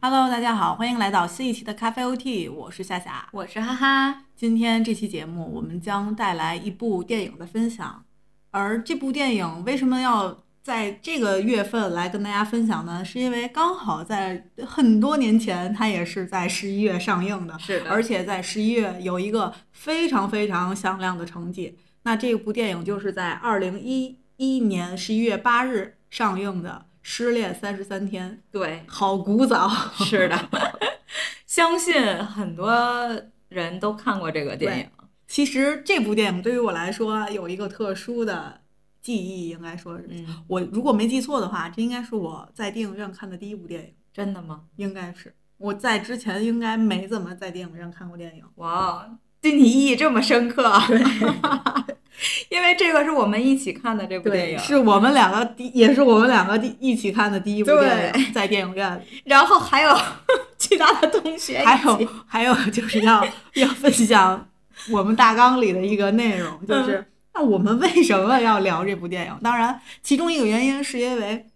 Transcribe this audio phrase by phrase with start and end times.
[0.00, 4.22] Hello，大家好，欢迎来到新一期的咖啡 OT，我是夏夏，我是哈哈。
[4.36, 8.04] 今天这期节目我们将带来一部电影的分享，
[8.52, 13.04] 而这部电影为什么要在这个月份来跟大家分享呢？
[13.04, 21.76] 是因为刚好在很多年前，它也是在十一月上映的，是的，而且在十一月有一个非常非常响亮的成绩。
[22.04, 26.86] 那这部电影就是在二零一一年十一月八日上映的。
[27.10, 29.66] 失恋三十三天，对，好古早，
[30.04, 30.38] 是的，
[31.46, 32.70] 相信很多
[33.48, 34.90] 人都看过这个电影。
[35.26, 38.60] 其实这部电影对于我来说有一个特殊的
[39.00, 40.06] 记忆，应该说是，
[40.46, 43.94] 我如果没记错的话，这应该是我在电影院看的第一部电影。
[44.12, 44.64] 真的吗？
[44.76, 48.44] 应该是，我在之前应该没怎么在电影院看过电影。
[48.56, 49.18] 哇，
[49.50, 50.80] 对你意义这么深刻。
[50.88, 51.00] 对。
[52.48, 59.02] 因为这个是我们一起看的这部电影，是我们两个第，也是我们两个第一起看的第一部电影，在电影院里。
[59.24, 59.96] 然后还有
[60.58, 64.48] 其他的同学，还有还有就是要要分享
[64.90, 69.38] 我们大纲里的一个内容，就是那我们为什么要聊这部电影？
[69.40, 71.46] 当然，其中一个原因是因为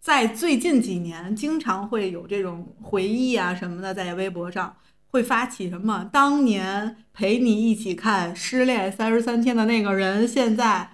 [0.00, 4.76] 在最近几年，经常会有这种回忆啊什么的在微博上。
[5.14, 6.10] 会发起什么？
[6.12, 10.88] 当年陪你一起看《失恋三十三天》的那个人，现在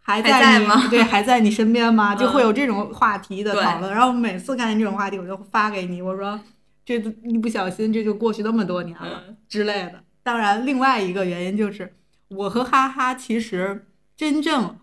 [0.00, 0.88] 还在吗？
[0.90, 2.12] 对，还在你身边吗？
[2.18, 3.92] 就会有这种话题的讨论。
[3.92, 6.40] 然后每次看见这种话题，我就发给你，我说
[6.84, 10.02] 这一不小心这就过去那么多年了之类的。
[10.24, 11.94] 当然，另外一个原因就是
[12.26, 14.76] 我和哈哈其实真正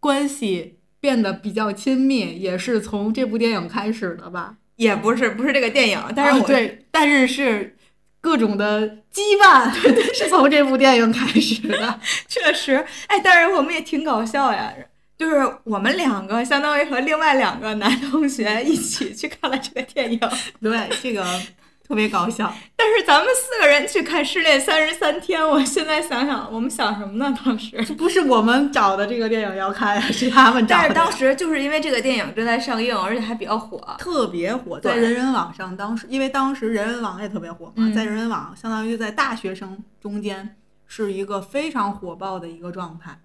[0.00, 4.56] 关系变得比较亲密，也是从这部电影开始的吧？
[4.76, 7.76] 也不是，不是这个电影，但是对，但是是。
[8.24, 9.70] 各种的羁绊
[10.16, 14.72] 是从这部电影开始的， 确实，哎，但是我们也挺搞笑呀，
[15.18, 20.18] 就是我们两个相当于和另外两个男同学一起去看了这个电影，
[20.62, 21.22] 对，这个。
[21.86, 27.38] 特别搞笑，但是咱们四个人去看《失恋三十三天》，我现在想想，我们想什么呢？
[27.44, 30.82] 当时不是我们找的这个电影要看，是他们找的。
[30.82, 35.76] 但是当时就是因为这个电影正在上映，而且还比较火，特别火，在人人网上。
[35.76, 40.56] 当时因为当时人人网也特别火嘛，在人人网相当于在大学生中间
[40.86, 43.20] 是一个非常火爆的一个状态。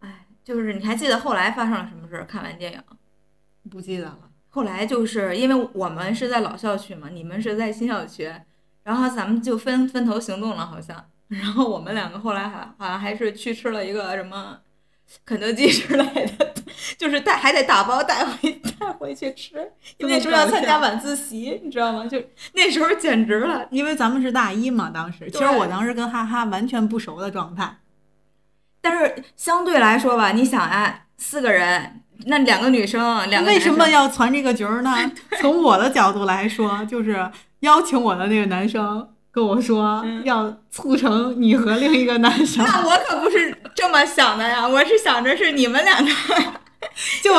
[0.00, 2.24] 哎，就是你还记得后来发生了什么事？
[2.26, 2.80] 看完电影
[3.70, 4.18] 不记得了。
[4.48, 8.32] 后来就是因为我们是在老校区嘛，你们是在新校区，
[8.82, 11.04] 然后咱们就分分头行动了，好像。
[11.28, 14.58] 然后我们两个后来还好像还是去吃了一个什么
[15.26, 16.04] 肯德基之类
[16.38, 16.54] 的，
[16.96, 18.50] 就是带还得打包带回
[18.80, 19.70] 带回去吃。
[19.98, 22.06] 那时候要参加晚自习，你知道吗？
[22.06, 22.18] 就
[22.54, 27.76] 那时候简直了，因为咱们是大一嘛，当时其实我当时跟哈哈完全不熟的状态。
[28.80, 32.00] 但是相对来说吧，你想啊，四个人。
[32.26, 34.94] 那两个女生，两个为什么要攒这个局儿呢？
[35.40, 37.30] 从我的角度来说，就是
[37.60, 42.64] 邀请我的那个男生跟我说要促成你和另一个男生。
[42.64, 46.10] 那我可不是这么想的呀，我是想着是你们两个。
[47.22, 47.32] 就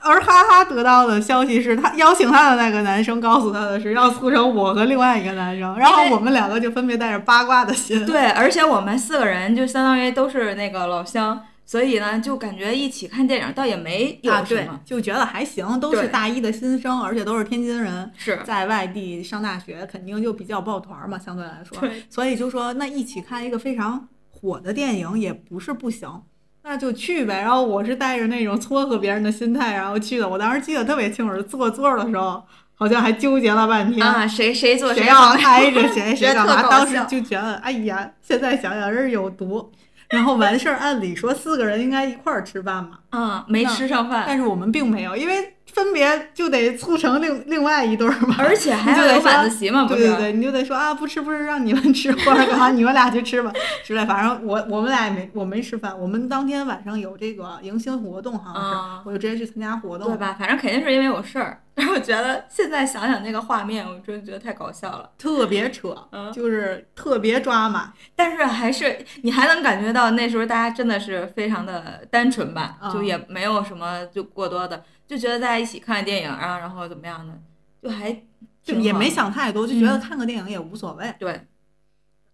[0.00, 8.04] 而哈哈得到的消息是他邀请他的那个男生告诉他的是要促成我和另外一个男生，然后我们两个就分别带着八卦的心。
[8.06, 11.42] 对，而且我们四个人就相当于都是那个老乡。
[11.66, 21.76] 所以呢，就感觉一起看电影倒也没有什么，就觉得还行，都是大一的新生，而且都是天津人，是在外地上大学，肯定就比较抱团嘛，相对来说。
[22.08, 26.22] 所以就说那一起看一个非常火的电影也不是不行，
[26.62, 27.40] 那就去呗。
[27.40, 30.28] 然后我是带着那种撮合别人的心态，然后去的。
[30.28, 32.40] 我当时记得特别清楚，坐座的时候
[32.76, 36.62] 好像还纠结了半天啊，谁谁坐谁要挨着谁 谁干嘛？
[36.70, 39.72] 当时就觉得，哎呀，现在想想是有毒。
[40.10, 53.52] 然后完事儿，按理说四个人应该一块儿吃饭嘛，啊，没吃上饭，但是我们并没有，因为分别就得促成另另外一对儿嘛，而且还要有晚自习嘛，对对对，你就得说啊，不吃不吃，让你们吃或者干嘛，你们俩去吃吧
[53.84, 60.36] 之类，反正我我们俩也没我没吃饭，我们当天晚上有这个迎新活动，好像是，我就直接去参加活动，对吧？
[60.38, 61.60] 反正肯定是因为有事儿。
[61.78, 65.94] 但是我觉得现在想想那个画面，我真的觉得太搞笑了，特别扯，
[66.32, 67.92] 就是特别抓马。
[68.14, 77.38] 但是还是你还能感觉到那时候大家真的是非常的单纯吧，就也没有什么就过多的，就觉得大家一起看电影啊，然后怎么样的，
[77.82, 78.22] 就还
[78.62, 81.14] 就也没想太多，就觉得看个电影也无所谓。
[81.18, 81.46] 对。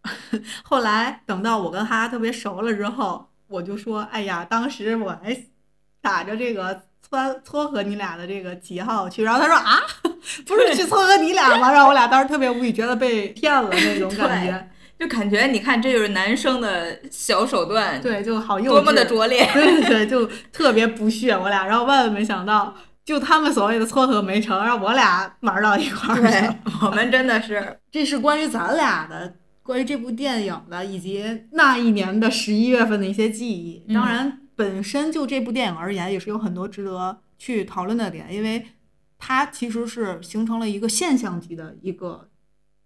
[0.63, 5.37] 后来等到我跟哈哈特别熟了之后，我就说：“哎呀，当时我还
[6.01, 6.83] 打着这个。”
[7.13, 9.81] 撮撮合你俩的这个旗号去，然后他说啊，
[10.47, 11.71] 不是去撮合你俩吗？
[11.71, 14.69] 让我俩当时特别无语，觉得被骗了那种感觉，
[14.99, 21.67] 就感觉你看这就是男生的小手段，对，就好幼稚，多么的拙劣， 对对对，就特别不屑我俩。
[21.67, 22.75] 然后万万没想到，
[23.05, 26.49] 就就他们所谓的撮合没成，让我俩玩到一块儿去
[26.81, 33.85] 我们真的是， 这是关于咱俩的，关于这部电影的，以及那一年的十一月份的一些记忆。
[33.89, 38.67] 嗯当然，本身就这部电影而言，也是有很多值得去讨论的点，因为
[39.19, 42.29] 它其实是形成了一个现象级的一个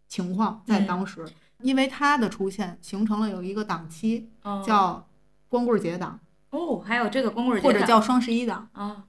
[0.08, 0.86] 情况，在嗯。
[0.86, 1.26] 当时，
[1.62, 5.08] 因为它的出现，形成了有一个档期哦叫
[5.48, 6.20] 光棍节档，
[6.50, 8.68] 哦，还有这个光棍节档或者叫双十一档。
[8.72, 9.04] 啊，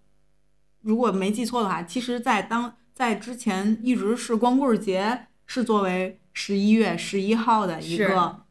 [0.81, 8.43] 如果没记错的话，其实，在当在之前一直是光棍节是作为十一月十一号的一个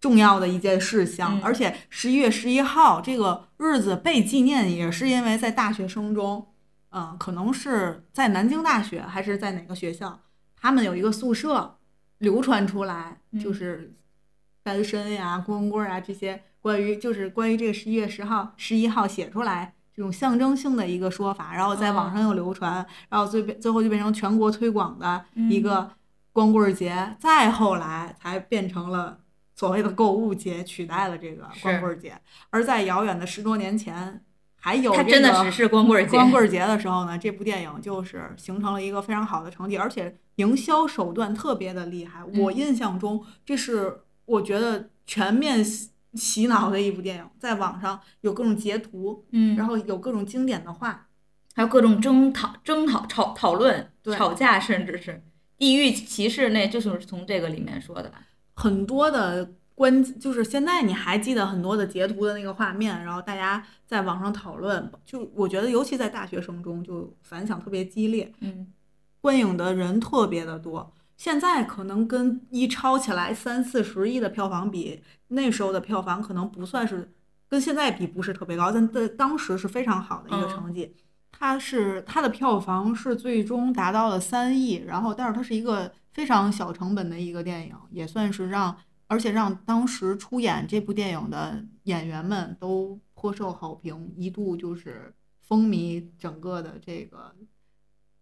[0.00, 1.42] 重要的一件事项，嗯。
[1.42, 6.48] 而且十一月十一号这个日子被纪念，也是因为在大学生中，
[6.92, 10.18] 嗯、可能是在南京大学还是在哪个学校，
[10.56, 11.78] 他们有一个宿舍
[12.18, 13.38] 流传出来，嗯。
[13.38, 13.94] 就是
[14.62, 25.90] 单身呀、光棍啊这些关于就是关于这个十一月十号、十一号写出来这种象征性的一个说法，然后在网上又流传，然后最最后就变成全国推广的一个
[26.32, 29.19] 光棍节，再后来才变成了
[29.60, 32.18] 所谓的购物节，取代了这个光棍节。
[32.48, 34.24] 而在遥远的十多年前，
[34.56, 42.24] 还有这个它真的只是光棍节，光棍节的时候呢，这部电影就是形成了一个非常好的成绩，而且营销手段特别的厉害。
[42.24, 51.08] 我嗯印象中，这是我觉得全面洗洗脑的一部电影，在网上有各种截图，嗯，然后有各种经典的话，
[51.54, 55.22] 还有各种争讨、争讨、吵讨论、对吵架，甚至是
[55.58, 58.22] 地域歧视，那就是从这个里面说的吧？
[58.60, 68.30] 很多的关，就是现在你还记得很多的截图的那个画面，然后大家在网上讨论，就我觉得尤其在大学生中就反响特别激烈。
[68.40, 68.66] 嗯，
[69.22, 70.92] 观影的人特别的多。
[71.16, 77.12] 现在可能跟一超起来三四十亿的票房比，那时候的票房可能不算是
[77.48, 80.94] 跟现在比不是特别高，但在当时是非常好的一个嗯成绩。
[81.32, 85.90] 它是它的票房是最终达到了三亿，然后但是它是一个
[86.20, 88.76] 非常小成本的一个电影，也算是让
[89.06, 97.34] 而且让当时出演这部电影的演员们都颇受好评，一度就是风靡整个的这个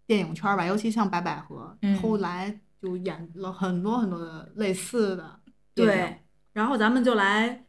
[0.06, 5.40] 电影圈吧，尤其像白百合，嗯后来就演了很多很多的类似的
[5.74, 6.04] 电影。
[6.04, 6.22] 对，
[6.52, 7.64] 然后咱们就来，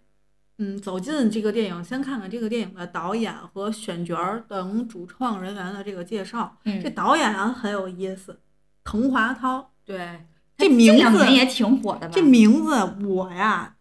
[0.59, 4.15] 嗯，走进这个电影，先看看这个电影的导演和选角
[4.47, 6.55] 等主创人员的这个介绍。
[6.65, 8.39] 嗯，这导演啊很有意思，
[8.83, 9.71] 滕华涛。
[9.89, 10.23] 对，
[10.55, 12.09] 这名两字年也挺火的吧？
[12.13, 13.75] 这名字我呀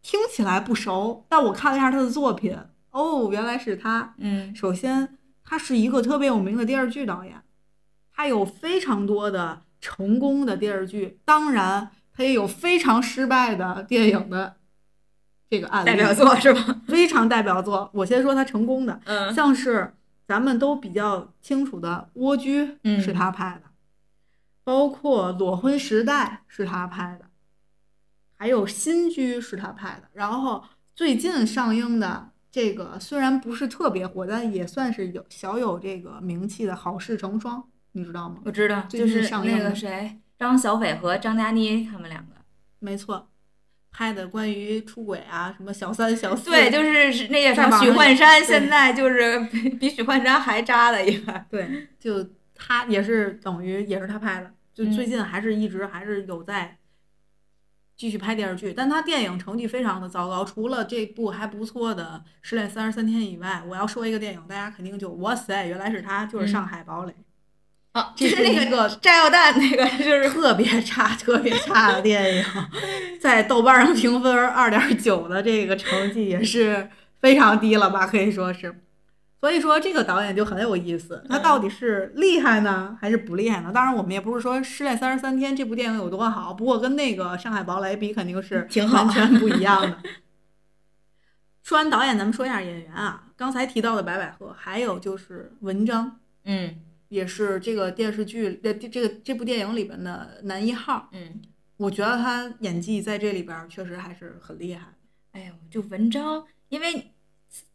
[0.00, 2.56] 听起来不熟，但我看了一下他的作品，
[2.92, 4.14] 哦，原来是他。
[4.16, 7.42] 嗯首先，他是一个特别有名的电视剧导演，
[8.14, 14.56] 他有非常多的成功的电视剧，当然他也有非常失败的电影的
[15.50, 16.80] 这个案例，代表作是吧？
[16.88, 17.90] 非常代表作。
[17.92, 19.92] 我先说他成功的，嗯像是
[20.26, 23.69] 咱们都比较清楚的《蜗居》嗯是他拍的，
[24.64, 27.26] 包括《裸婚时代》是他拍的，
[28.36, 30.08] 还有《新居》是他拍的。
[30.12, 30.64] 然后
[30.94, 37.58] 最近上映的这个虽然不是特别火，但也算是有小有这个名气的《好事成双》，
[37.92, 38.36] 你知道吗？
[38.44, 42.32] 我知道，就是那上映的个谁，张小斐和张嘉倪他们两个。
[42.78, 43.28] 没错，
[43.90, 51.44] 拍的关于出轨啊，什么小三小四，对，就是是那个什么许幻山，现在就是比 比许幻山还渣了一个。
[51.50, 52.26] 对，就
[52.62, 56.76] 他也是等于也是他拍的，就最嗯近还是一直还是有在
[57.96, 67.12] 继续拍电视剧，但他电影成绩非常的糟糕，除了这部还不错的《失恋三十三天》以外，我要说一个电影，大家肯定就哇塞，原来是他，就是《上海堡垒》
[67.92, 72.44] 啊，这就是那个炸药弹那个，就 是特别差、特别差的电影，
[73.20, 76.88] 在豆瓣上评分二点九的这个成绩也是
[77.20, 78.82] 非常低了吧，可以说是。
[79.40, 83.72] 所以说这个导演就很有意思，他到底是厉害呢，还是不厉害呢？
[83.72, 89.98] 当然，我们也不是说《失恋三十三天》这部电影有多好，不过跟那个《上海堡垒》比，肯定是挺好完全不一样的。
[91.62, 93.28] 说完导演，咱们说一下演员啊。
[93.36, 96.76] 刚才提到的白百合，还有就是文章，嗯
[97.08, 101.08] 也是这个电视剧的这个这部电影里边的男一号。
[101.12, 101.40] 嗯，
[101.78, 104.88] 我觉得他演技在这里边确实还是很厉害。
[105.32, 107.12] 哎呦，就文章，因为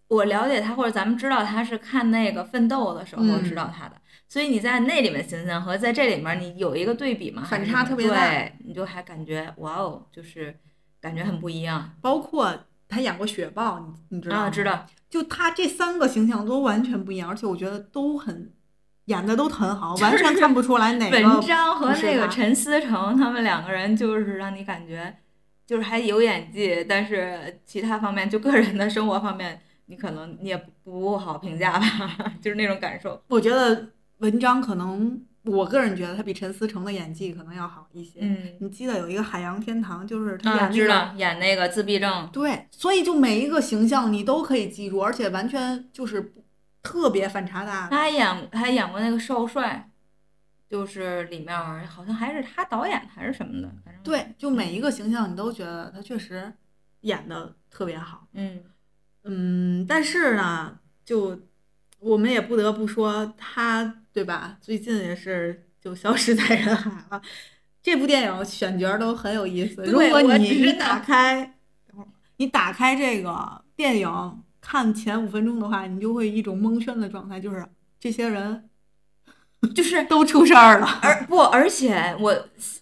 [0.07, 3.95] 我了解他或者咱们知道他是看那个《奋斗》的时候嗯知道他的，
[4.27, 10.55] 所以你在那里面的形象和在这里面你有一个对比嘛，反差特别大对，你就还感觉哇哦，就是
[11.01, 12.55] 感觉很不一样包括
[12.87, 14.43] 他演过雪豹，你你知道吗？
[14.43, 14.63] 啊，知。
[14.63, 18.53] 道，就他这三个形象都完全不一样，而且我觉得都很
[19.05, 25.15] 演的都很好，完全看不出来哪个文章和那个陈思诚他们两个人就是让你感觉
[25.65, 31.85] 就是还有演技，但是其他方面就个人的生活方面，你可能你也不好评价吧，
[32.41, 33.21] 就是那种感受。
[33.27, 38.19] 我觉得文章可能，我个人觉得他比陈思诚的演技可能要好一些。
[38.21, 46.43] 嗯，你记得有一个《海洋天堂》，就是他啊，演那个、知道演那个自闭症，对，所以就每一个形象你都可以记住，而且完全就是不
[46.81, 47.87] 特别反差大。
[47.89, 49.89] 他还演他还演过那个少帅，
[50.69, 56.51] 就是里面好像还是他导演还是什么的，反正，对，就每一个形象你都觉得他确实
[57.01, 58.27] 演的特别好。
[58.33, 58.63] 嗯
[59.25, 61.39] 嗯，但是呢，就
[61.99, 64.57] 我们也不得不说他，对吧？
[64.61, 67.21] 最近也是就消失在人海了。
[67.81, 69.83] 这部电影选角都很有意思。
[69.85, 71.57] 如果你知道你打开，
[72.37, 77.65] 你打开这个电影看前五分钟的话，你就会一种蒙圈的状态，就是
[77.99, 78.69] 这些人
[79.73, 80.99] 就是都出事儿了。
[81.01, 82.33] 而不，而且我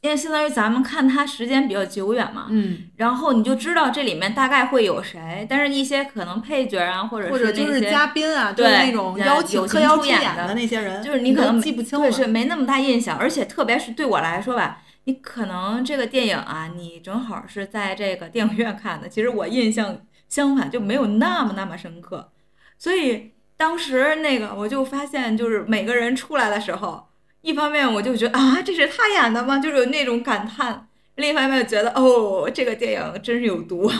[0.01, 12.05] 因为相当于咱们看它时间比较久远嘛，嗯，然后你就知道这里面大概会有谁，但是一些可能配角啊，或者或者就是嘉宾啊，就是对那种人邀请特友情邀出演的那些人，就是你可能记不清了。
[12.05, 19.99] 对是没那么大印象，而且特别是对我来说吧，你可能这个电影啊，你正好是在这个电影院看的，其实我印象
[20.29, 22.31] 相反就没有那么那么深刻，
[22.77, 27.07] 所以当时那个我就发现，就是每个人出来的时候，
[27.41, 29.59] 一方面我就觉得啊，这是他演的吗？
[29.59, 30.87] 就是有那种感叹。
[31.15, 33.91] 另一方面觉得哦，这个电影真是有毒。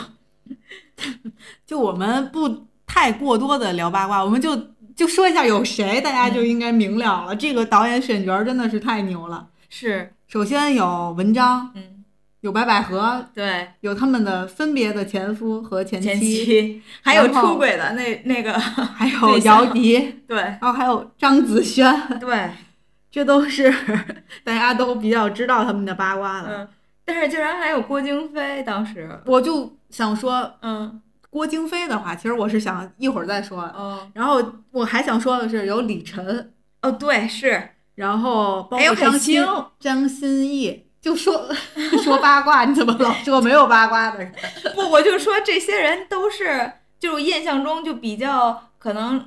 [1.66, 4.56] 就我们不太过多的聊八卦，我们就
[4.96, 7.36] 就说一下有谁，大家就应该明了了。
[7.36, 9.48] 这个导演选角真的是太牛了。
[9.70, 11.93] 是，首先有文章，嗯，
[12.44, 20.36] 有白百合，对，有他们的分别的前夫和前前妻，还有出轨的那那个， 还有姚笛，对。
[20.36, 22.50] 然后还有张子萱，对，
[23.10, 23.74] 这都是
[24.44, 26.48] 大家都比较知道他们的八卦了。
[26.50, 26.68] 嗯，
[27.06, 33.68] 但是竟然还有郭京飞，当时，我就想说，嗯，郭京飞的话，其实我是想一会儿再说的。
[33.68, 41.46] 哦，然后我还想说的是，有李晨，哦，对，是，然后包还有海括张歆清张歆艺，就说
[42.02, 44.32] 说八卦，你怎么老说没有八卦的人？
[44.74, 49.22] 不，我就说这些人都是，就印象中就比较可能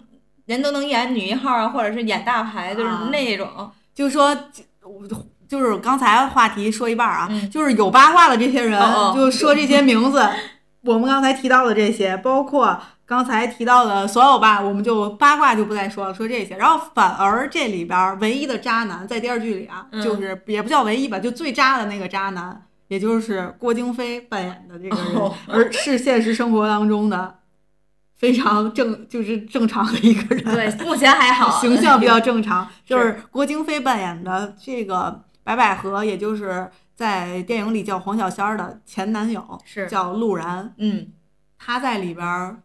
[0.48, 3.10] 人都能演女一号啊，或者是演大牌，就是啊。
[3.12, 4.36] 那种，就说
[5.48, 7.48] 就是刚才话题说一半啊，嗯。
[7.52, 9.16] 就是有八卦的这些人，哦哦。
[9.16, 10.28] 就说这些名字，
[10.82, 16.58] 我们刚才提到的这些，包括刚才提到的所有吧，我们就八卦就不再说了，说这些。
[16.58, 27.40] 然后反而这里边唯一的渣男在电视剧里啊，嗯就是也不叫唯一吧，就最渣的那个渣男，也就是郭京飞扮演的这个人，哦而是现实生活当中的
[28.18, 30.44] 非常正，就是正常的一个人。
[30.54, 40.74] 对，目前还好， 形象比较正常，就是是郭京飞扮演的这个白百合，也就是在电影里叫黄小仙儿的前男友，是，叫陆然。
[40.78, 41.08] 嗯，
[41.58, 42.58] 他在里边儿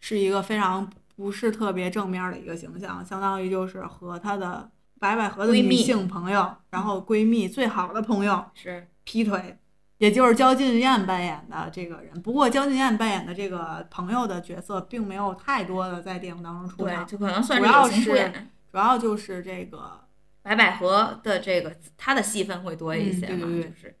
[0.00, 9.56] 是一个非常不是特别正面的一个形象，相当于就是和她的白百合的女性朋友，然后闺蜜最好的朋友是，劈腿。
[9.98, 18.32] 也就是焦俊艳扮演的这个人，不过焦俊艳扮演的这个朋友的角色并没有太多的在电影当中出对，场，就可能算主要是。
[18.72, 20.00] 主要就是这个
[20.42, 23.96] 白百合的这个她的戏份会多一些嘛，嗯对对对就是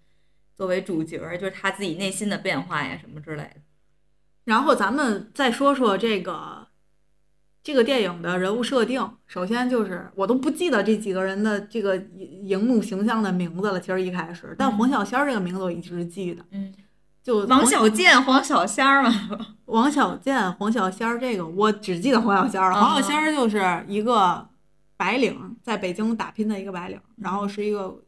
[0.54, 3.56] 作为主角，就是她自己内心的变化呀什么之类的。
[4.44, 6.66] 然后咱们再说说这个
[7.62, 9.08] 这个电影的人物设定。
[9.26, 13.80] 首先就是我都不记得这几个人的这个荧荧幕形象的名字了。
[13.80, 16.44] 其实一开始，但嗯黄小仙儿这个名字我一直记得。
[16.50, 16.72] 嗯，
[17.22, 19.10] 就王黄小贱、黄小仙儿嘛，
[19.66, 22.78] 王小贱、黄小仙儿这个我只记得黄小仙儿了。
[22.78, 24.48] 嗯黄小仙儿就是一个
[24.96, 28.02] 白领，在北京打拼的一个白领，然后是一个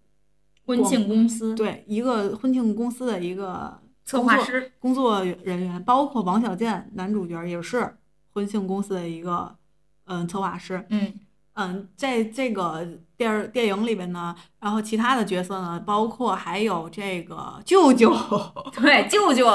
[0.65, 7.97] 婚庆公司对一个婚庆公司的一个策划师，工作人员，包括王小贱男主角也是
[8.33, 9.57] 婚庆公司的一个
[10.07, 10.85] 嗯策划师。
[10.91, 11.13] 嗯。
[11.55, 12.83] 嗯，在这个
[13.15, 18.11] 电儿电影里边呢，然后其他的角色呢，包括还有这个舅舅，
[18.73, 19.47] 对，舅舅，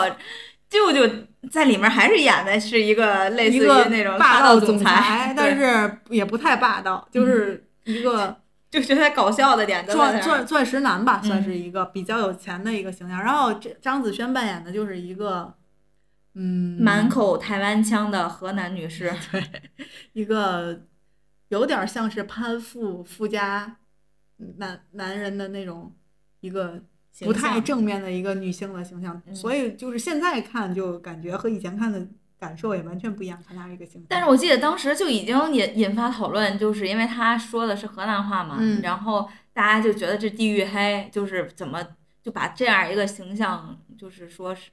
[0.70, 1.12] 舅舅
[1.50, 8.38] 在里面还是演的是一个类似于那种霸道总裁，但是也不太霸道，就是一个
[8.69, 11.43] 就觉得搞笑的点钻钻钻石男吧，算嗯。
[11.43, 13.24] 是一个比较有钱的一个形象。
[13.24, 15.55] 然后这张子萱扮演的就是一个，
[16.33, 19.43] 嗯，满口台湾腔的河南女士， 对
[20.13, 20.83] 一个
[21.47, 23.77] 有点像是攀附富家
[24.57, 25.95] 男男人的那种
[26.41, 26.83] 一个
[27.21, 29.33] 不太正面的一个女性的形象，嗯。
[29.33, 32.05] 所以就是现在看就感觉和以前看的
[32.39, 34.06] 感受也完全不一样，看他这个形象。
[34.10, 41.86] 但是我记得当时就已经引引发讨论，就是因为他说的是河南话嘛，嗯然后大家就觉得这地域黑，就是怎么
[42.22, 44.70] 就把这样一个形象，就是说是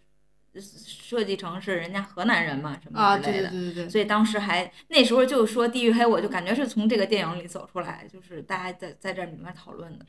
[0.60, 3.48] 设计成是人家河南人嘛什么啊，之类的。
[3.48, 10.06] 对对对对对，所以当时还那时候就说《地域黑》，我就感觉是从这个电影里走出来，就是大家在在这里面讨论的。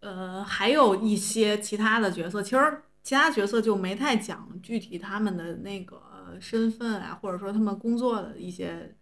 [0.00, 6.00] 呃，还有一些其他的角色，其实其他角色就没太讲具体他们的那个
[6.38, 8.94] 身份啊，或者说他们工作的一些。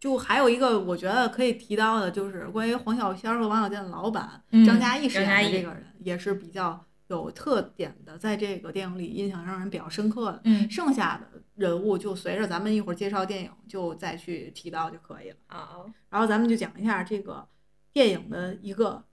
[0.00, 10.40] 就还有一个我觉得可以提到的，就是关于黄小仙儿和王小贱的老板、嗯张嘉译饰演的这个人，也是比较有特点的，在这个电影里印象让人比较深刻的。
[10.44, 15.36] 嗯剩下的人物就随着咱们一会儿介绍电影就再去提到就可以了。
[15.48, 17.46] 好，然后咱们就讲一下这个
[17.92, 19.04] 电影的一个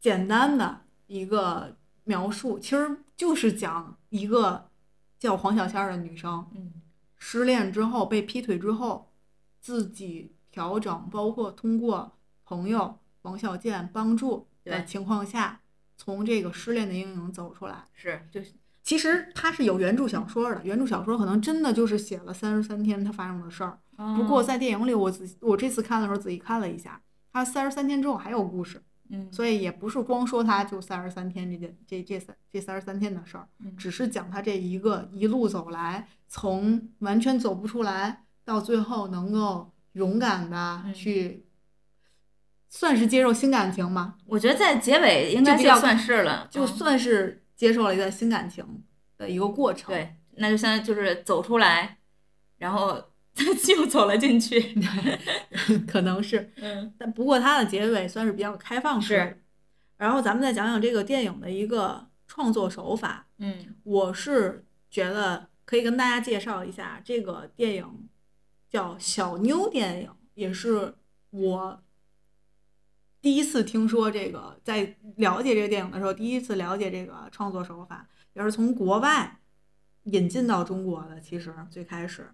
[0.00, 4.70] 简单的一个描述，其实就是讲一个
[5.24, 6.70] 叫黄小仙儿的女生嗯
[7.16, 9.10] 失恋之后被劈腿之后，
[9.58, 12.12] 自己调整，包括通过
[12.44, 15.62] 朋友王小贱帮助的情况下，
[15.96, 17.86] 从这个失恋的阴影走出来。
[17.94, 18.52] 是就是
[18.82, 23.78] 其实他是有原著小说的，原著小说可能真的就是写了三十三天他发生的事儿。
[24.14, 27.00] 不过哦在电影里，我仔我这次看的时候仔细看了一下，
[27.32, 28.82] 他三十三天之后还有故事，
[29.14, 29.32] 嗯。
[29.32, 33.76] 所以也不是光说他就三十三天这件这这三这三十三天的事儿，嗯。
[33.76, 40.92] 只是讲他这一个一路走来，从完全走不出来到最后能够勇敢的嗯。
[40.92, 41.46] 去，
[42.68, 46.48] 算是接受新感情吧，我觉得在结尾应该就算是了，嗯。
[46.50, 48.82] 就算是接受了一段新感情
[49.16, 49.94] 的一个过程。
[49.94, 51.98] 对，那就相当于就是走出来，
[52.58, 53.00] 然后
[53.76, 54.74] 又走了进去。
[55.86, 56.52] 可能是。
[56.56, 59.42] 嗯但不过它的结尾算是比较开放式是。
[59.96, 68.08] 然后咱们再讲讲这个电影的一个创作手法，嗯我是觉得可以跟大家介绍一下，这个电影
[68.68, 70.94] 叫小妞电影，也是
[71.30, 71.82] 我
[73.20, 79.40] 第一次听说这个，在了解这个电影的时候，第一次了解这个创作手法，也是从国外
[80.04, 81.20] 引进到中国的。
[81.20, 82.28] 其实最开始，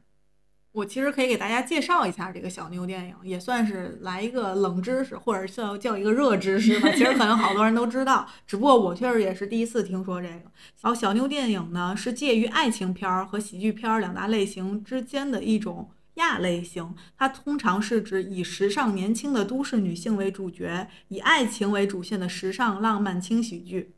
[0.73, 6.89] 我其实可以给大家介绍一下这个小妞电影，也算是来一个冷知识，或者叫叫一个热知识吧。
[6.93, 10.35] 其实可能好多人都知道，只不过我确实也是第一次听说这个。
[10.81, 16.95] 然后小妞电影呢，是介于爱情片儿和喜剧片儿两大类型之间的一种亚类型。
[17.19, 23.97] 它通常是指以时尚年轻的都市女性为主角，以爱情为主线的时尚浪漫轻喜剧。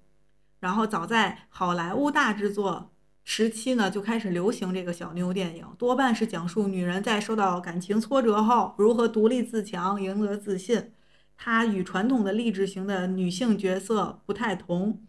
[0.60, 2.91] 然后早在好莱坞大制作
[3.24, 10.92] 时期呢，就开始流行这个小妞电影，多半是讲述女人在受到感情挫折后如何独立自强、赢得自信。
[11.36, 15.02] 它与传统的励志型的女性角色不太同，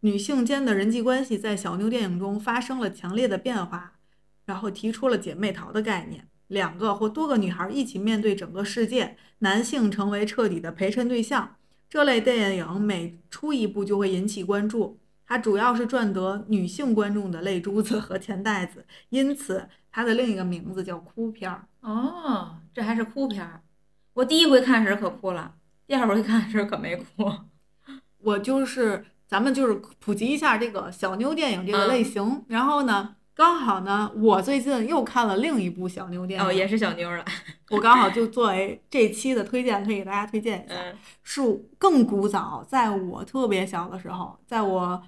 [0.00, 3.94] 女性间的人际关系在小妞电影中发生了强烈的变化，
[4.44, 6.28] 然后提出了姐妹淘的概念。
[6.48, 11.56] 两个或多个女孩一起面对整个世界，男性成为彻底的陪衬对象。
[11.88, 14.98] 这类电影每出一部就会引起关注，
[15.34, 21.66] 它主要是赚得女性观众的泪珠子和钱袋子，因此它的另一个名字叫哭片儿。
[21.80, 23.60] 哦，这还是哭片儿。
[24.12, 25.56] 我第一回看时可哭了，
[25.88, 27.04] 第二回看时可没哭。
[28.22, 37.24] 我就是咱们就是普及一下这个小妞电影这个嗯类型，然后呢，刚好呢，我最近又看了另一部小妞电影，哦，也是小妞儿了。
[37.70, 41.42] 我刚好就作为这期的推荐，可以给大家推荐一下，嗯是
[41.76, 45.02] 更古早，在我特别小的时候，在我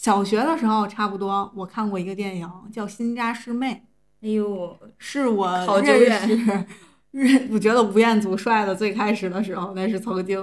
[0.00, 3.82] 小学的时候，差不多我看过一个电影叫《新扎师妹
[4.22, 6.66] 哎呦，》，是我好久认远识
[7.10, 10.42] 认我觉得吴彦祖帅的最开始的时候，那是曾经。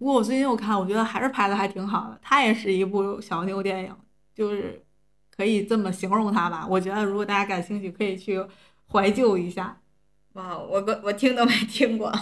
[0.00, 2.18] 不过我最近又看，我觉得还是拍的还挺好的。
[2.20, 3.94] 它也是一部小妞电影，
[4.34, 4.84] 就是
[5.36, 6.66] 可以这么形容它吧。
[6.68, 8.44] 我觉得如果大家感兴趣，可以去
[8.90, 9.78] 怀旧一下。
[10.32, 12.12] 哇，我个我听都没听过。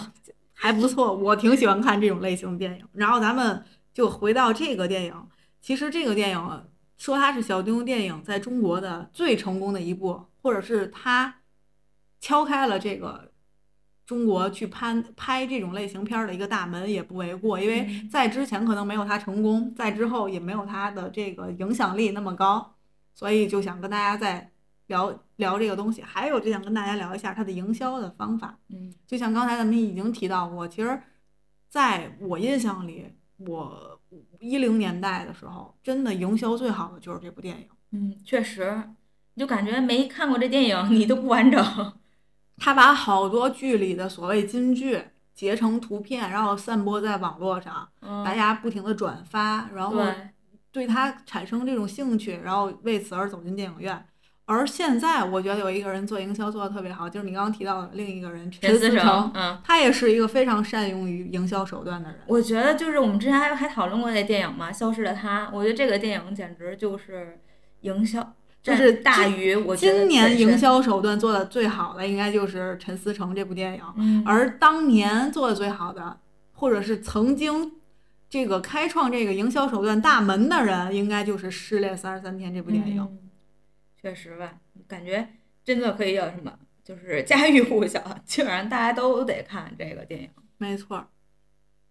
[0.53, 2.85] 还不错，我挺喜欢看这种类型的电影。
[2.93, 5.27] 然后咱们就回到这个电影，
[5.61, 6.65] 其实这个电影
[6.97, 11.41] 说它是小妞电影在中国的最成功的一部，或者是它
[12.19, 13.31] 敲开了这个
[14.05, 17.59] 中国去拍拍这种类型片儿的一个大门，也不为过。
[17.59, 22.75] 因为嗯在之前可能没有它成功，在之后也没有它的这个影响力那么高，
[23.13, 24.51] 所以就想跟大家再
[24.87, 26.01] 聊聊这个东西。
[26.01, 28.57] 还有就想跟大家聊一下它的营销的方法。
[28.69, 31.01] 嗯就像刚才咱们已经提到过，其实
[31.69, 34.00] 在我印象里，我
[34.41, 37.67] 一零年代的时候，真的营销最好的就是这部电影。
[37.91, 38.83] 嗯，确实，
[39.35, 41.93] 你就感觉没看过这电影，你都不完整。
[42.57, 45.01] 他把好多剧里的所谓金句
[45.33, 50.03] 截成图片，然后散播在网络上，嗯，大家不停的转发，然后
[50.71, 54.05] 对，他产生这种兴趣，然后为此而走进电影院。
[54.45, 59.57] 而现在，我觉得有一个人做营销做的特别好，就是你刚刚提到的另一个人陈思诚，嗯。
[59.63, 62.19] 他也是一个非常善用于营销手段的人。
[62.27, 65.45] 我觉得就是我们之前还还讨论过那电影嘛，《消失的他》。
[65.53, 67.39] 我觉得这个电影简直就是
[67.81, 73.81] 营销，就是大于我觉得今年营销手段做的最好的，应该就是《陈思诚》这部电影。
[73.95, 76.17] 嗯而当年做的最好的，
[76.53, 77.71] 或者是曾经
[78.29, 83.01] 这个开创这个营销手段大门的人，应该就是《失恋三十三天》这部电影。
[83.01, 83.17] 嗯
[84.01, 85.27] 确实吧，感觉
[85.63, 90.29] 真的可以叫什么，就是 家喻户晓，基本上大家都得看这个电影。
[90.57, 91.07] 没错儿。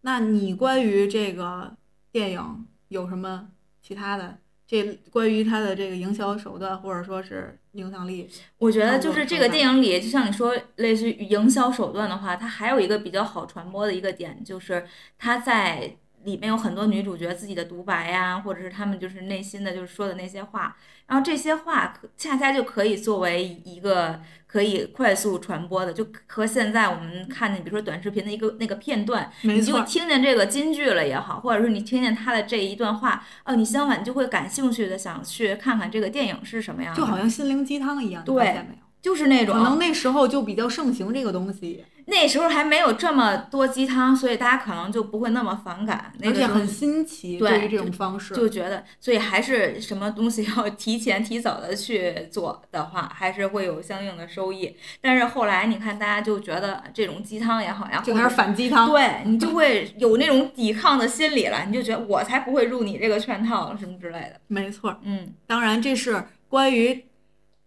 [0.02, 1.76] 那你关于这个
[2.10, 4.38] 电影有什么其他的？
[4.66, 14.86] 这关于它的这个营销手段，或者说是影响力，我觉得就是这个电影里，就像你说，类似于营销手段的话，它还有一个比较好传播的一个点，就是
[15.18, 20.76] 它在里面有很多女主角自己的独白呀，或者是她们就是内心的就是说的那些话，
[21.10, 38.64] 然后这些话恰恰就可以作为一个可以快速传播的，就和现在我们看见比如说短视频的一个那个片段，你就听见这个金句了也好，或者是你听见他的这一段话，哦，你相反就会感兴趣的想去看看这个电影是什么样的，就好像心灵鸡汤一样，对？
[39.02, 46.12] 就是那种可能那时候就比较盛行这个东西，那时候还没有这么多鸡汤，所以大家可能就不会那么反感。
[46.18, 48.34] 那个而且很新奇，对于这种方式。
[48.34, 54.76] 就觉得，所以还是什么东西 要提前提早的去做的话，还是会有相应的收益。
[55.00, 64.40] 但是后来你看，大家就觉得这种鸡汤也好呀，就开始反鸡汤，对你就会有那种抵抗的心理了，你就觉得我才不会入你这个圈套什么之类的。
[64.48, 64.98] 没错儿。
[65.02, 67.04] 嗯当然，这是关于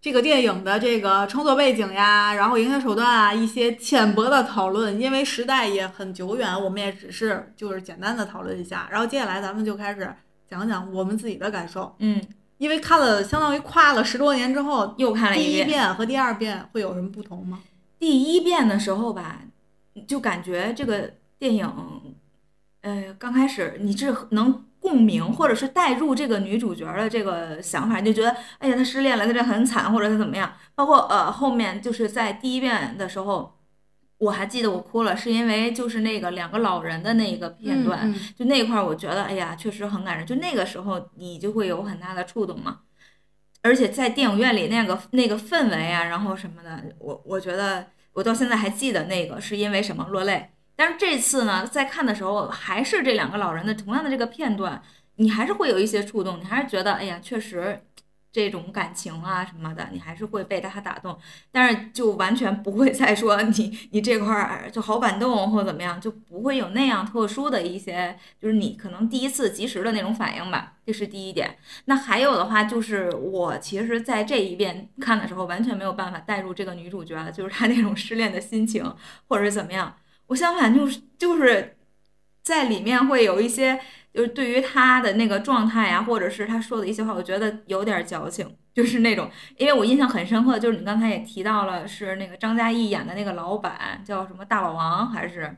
[0.04, 5.00] 这个电影的这个创作背景呀，然后营销手段啊，一些浅薄的讨论。
[5.00, 8.86] 因为时代也很久远，我们也只是就是简单的讨论一下。
[8.92, 10.13] 然后接下来咱们就开始
[10.46, 11.96] 讲讲我们自己的感受。
[12.00, 12.22] 嗯，
[12.58, 15.68] 因为看了相当于跨了十多年之后，又看了第一遍。
[15.68, 17.62] 遍和第二遍会有什么不同吗？
[17.98, 19.39] 第一遍的时候吧，
[20.06, 21.66] 就感觉这个电影，
[22.82, 30.54] 呃，刚开始你是能共鸣，或者是带入这个女主角的这个想法，你就觉得，哎呀，她失恋了，她这很惨，或者她怎么样。
[30.76, 33.58] 包括呃后面就是在第一遍的时候，
[34.17, 40.28] 我还记得我哭了，是因为就是那个两个老人的那个片段，嗯嗯就那块儿，我觉得，哎呀，确实很感人。
[40.28, 42.80] 就那个时候，你就会有很大的触动嘛。
[43.62, 50.50] 而且在电影院里那个那个氛围啊，然后什么的，我我觉得我到现在还记得那个是因为什么落泪。
[50.76, 54.82] 但是这次呢，在看的时候还是这两个老人的同样的这个片段，
[55.18, 57.84] 你还是会有一些触动，你还是觉得，哎呀，确实
[58.32, 61.16] 这种感情啊什么的，你还是会被他打动。
[61.52, 71.56] 但是就完全不会再说你你这块儿就好感动或怎么样，就不会有那样特殊的一些，就是你可能第一次及时的那种反应吧，这是第一点。
[71.86, 78.84] 那还有的话就是我其实在这一遍看的时候，完全没有办法带入这个女主角，就是她那种失恋的心情
[79.28, 79.96] 或者是怎么样。
[80.28, 81.78] 我相反就是就是
[82.42, 83.80] 在里面会有一些。
[84.14, 95.58] 就是对于他的那个状态呀、或者是他说的一些话，我觉得有点矫情， 就是那种，因为我印象很深刻，就是你刚才也提到了，是那个张嘉译演的那个老板叫什么大老王，还是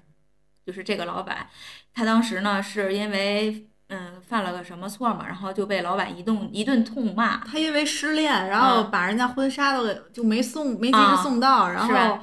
[0.66, 1.50] 就是这个老板，
[1.94, 12.20] 他当时呢是因为嗯犯了个什么错嘛，然后就被老板一顿一顿痛骂，他因为失恋，然后嗯把人家婚纱都给就没送，没及时啊送到，然后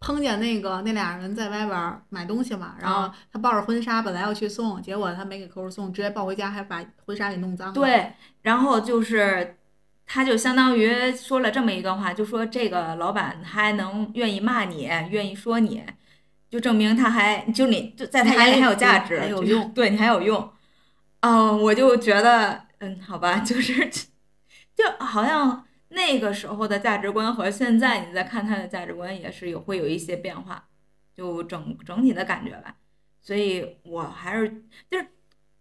[0.00, 9.56] 碰见那个那俩人在外边儿买东西嘛，然后啊他抱着婚纱本来要去送，结果他没给客户送，直接抱回家，还把婚纱给弄脏了。，对，然后就是。
[10.08, 15.82] 他就相当于说了这么一段话，就说这个老板还能愿意骂你，愿意说你，
[16.48, 20.48] 就证明他还就你就在他眼里还有价值，还有用对你还有用。
[21.22, 23.84] 嗯，我就觉得，嗯，好吧，就是
[24.76, 30.68] 就好像那个时候的价值观和现在你再看他的价值观也是有会有一些变化，
[31.14, 32.76] 就整整体的感觉吧。
[33.20, 35.06] 所以我还是就是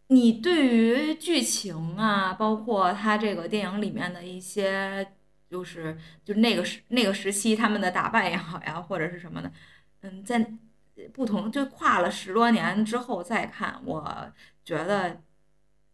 [0.07, 5.13] 你对于剧情啊，包括他这个电影里面的一些，
[5.49, 9.51] 就是就那个时那个时期他们的打扮也好呀，或者是什么的，
[10.01, 10.47] 嗯，在
[11.13, 14.31] 不同就跨了十多年之后再看，我
[14.63, 15.21] 觉得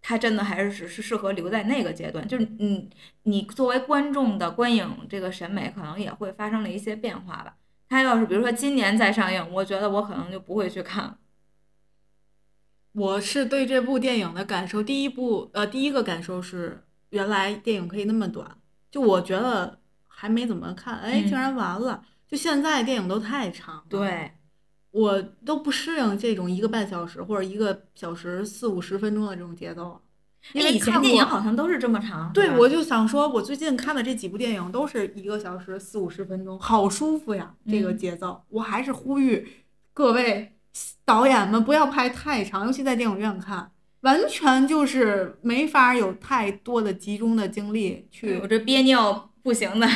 [0.01, 2.89] 他真的还是只是适合留在那个阶段，就是你
[3.23, 7.55] 你作为观众的观影这个审美可能也会发生了一些变化吧。
[7.87, 11.17] 他要是比如说今年再上映，我觉得我可能就不会去看了。
[12.93, 18.57] 我是对这部电影的感受，第一部呃第一个感受是，原来电影可以那么短，
[18.89, 22.03] 就我觉得还没怎么看，哎，嗯竟然完了。
[22.27, 24.31] 就现在电影都太长了，对，
[24.91, 30.01] 我都不适应这种一个半小时或者一个小时四五十分钟的这种节奏了。
[30.53, 32.31] 因为以前看电影好像都是这么长。
[32.33, 38.43] 对，我就想说，我最近看的这几部电影都是一个小时四五十分钟，好舒服呀，这个嗯节奏。
[38.49, 39.47] 我还是呼吁
[39.93, 40.53] 各位
[41.05, 43.71] 导演们不要拍太长，尤其在电影院看。
[44.01, 49.87] 完全就是没法有太多的集中的精力去我这憋尿不行的，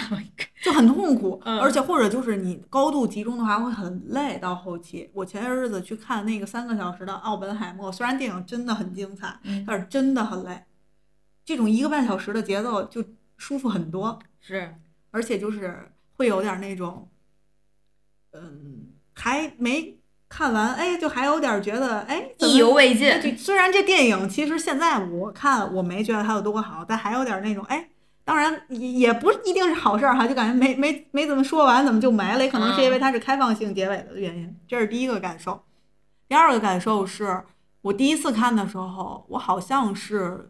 [0.61, 4.37] 就很痛苦，嗯而且或者就是你高度集中的话会很累。
[4.39, 10.63] 到后期，我前些日子去看那个三个小时的《奥本海默》，虽然电影真的很精彩，嗯但是真的很累。
[11.45, 13.03] 这种一个半小时的节奏就
[13.37, 14.75] 舒服很多，是，
[15.11, 17.07] 而且就是会有点那种，
[18.33, 23.07] 嗯，还没看完，哎，就还有点觉得，哎，意犹未尽。
[23.21, 27.87] 这虽然这电影其实现在我看我没觉得它有多好，但还有点那种哎，
[28.25, 35.63] 当然也也不一定是好事儿哈，就感觉没没没怎么说完怎么就没了，也可能是因为它是开放性结尾的原因，这是第一个感受。
[36.27, 37.43] 第二个感受是
[37.81, 40.49] 我第一次看的时候，我好像是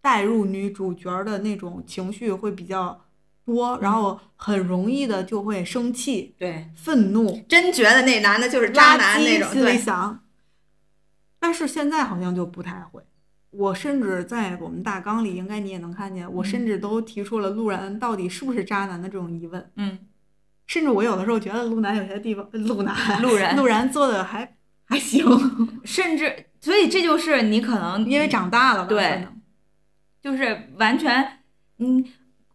[0.00, 3.04] 带入女主角的那种情绪会比较
[3.44, 10.20] 多，然后很容易的就会生气、对，愤怒，真觉得那男的就是渣男那种，心里对，想。
[11.40, 13.02] 但是现在好像就不太会。
[13.52, 19.70] 我甚至在我们大纲里，应该你也能看见，我甚至都提出了陆然到底是不是渣男的这种疑问。
[19.76, 19.98] 嗯，
[20.66, 24.56] 甚至我有的时候觉得陆南有些地方，陆南路人，陆然做的还
[24.88, 25.24] 还行，
[25.84, 28.88] 甚至，所以这就是你可能因为长大了吧？
[28.88, 29.40] 对可能
[30.22, 31.40] 就是完全，
[31.78, 32.04] 嗯，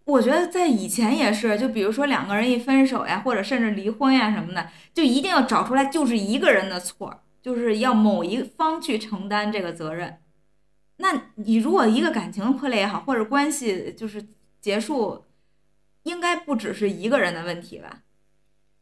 [0.05, 10.17] 我觉得在以前也是，就比如说两个人一分手呀，或者甚至离婚呀什么的，就一定要找出来就是一个人的错，就是要某一方去承担这个责任。
[10.97, 14.25] 那你如果一个感情破裂也好，或者关系就是
[14.59, 15.25] 结束，
[16.03, 18.03] 应该不只是一个人的问题吧？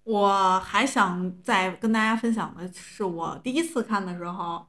[0.04, 4.66] 我还想再跟大家分享的是，我第一次看的时候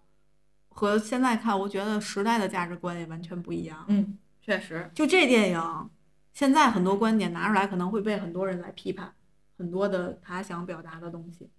[0.69, 3.85] 和现在看，我觉得时代的价值观也完全不一样。
[3.89, 5.91] 嗯，确实，就这电影，
[6.33, 9.13] 现在很多观点拿出来，可能会被很多人来批判，
[9.59, 11.51] 很多的他想表达的东西，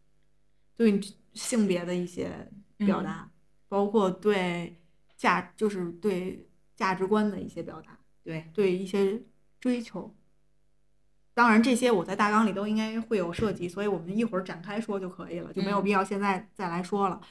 [0.75, 0.99] 对
[1.33, 3.29] 性别的一些表达，
[3.69, 4.75] 包括对
[5.17, 9.21] 价，就是对价值观的一些表达，对，对一些
[9.59, 10.15] 追求。
[11.33, 17.21] 当然，这些我在大纲里都应该会有涉及，所以我们一会儿展开说就可以了，就没有嗯必要现在再来说了。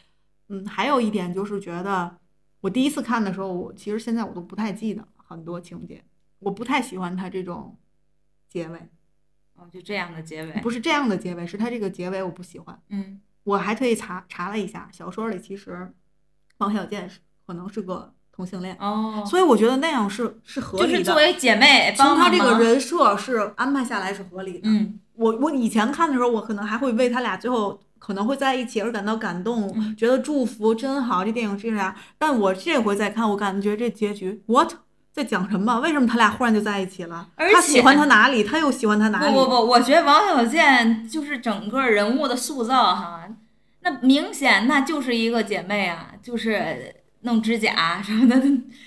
[0.48, 2.18] 嗯，还有一点就是觉得，
[2.60, 6.04] 我第一次看的时候，我其实现在我都不太记得很多情节，
[6.38, 7.76] 我不太喜欢它这种
[8.48, 8.78] 结尾，
[9.54, 12.80] 哦，就这样的结尾，不是这样的结尾，是它这个结尾我不喜欢。
[12.90, 15.92] 嗯我还特意查查了一下，小说里其实
[16.58, 20.90] 王小贱是可能是个同性恋，哦，所以我觉得那样是是合理的。
[20.90, 24.60] 就是作为姐妹从帮他这个人设是安排下来是合理的。
[24.64, 31.94] 嗯我我以前看的时候，我可能还会为他俩最后可能会在一起而感到感动，嗯觉得祝福真好，这电影是这样。
[32.18, 34.70] 但我这回再看，我感觉这结局 what
[35.14, 35.80] 在讲什么？
[35.80, 37.28] 为什么他俩忽然就在一起了？
[37.36, 38.44] 而他喜欢他哪里？
[38.44, 39.32] 他又喜欢他哪里？
[39.32, 43.26] 不不不，我觉得王小贱就是整个人物的塑造哈，
[43.80, 46.94] 那明显那就是一个姐妹啊，就是
[47.26, 48.40] 弄指甲什么的，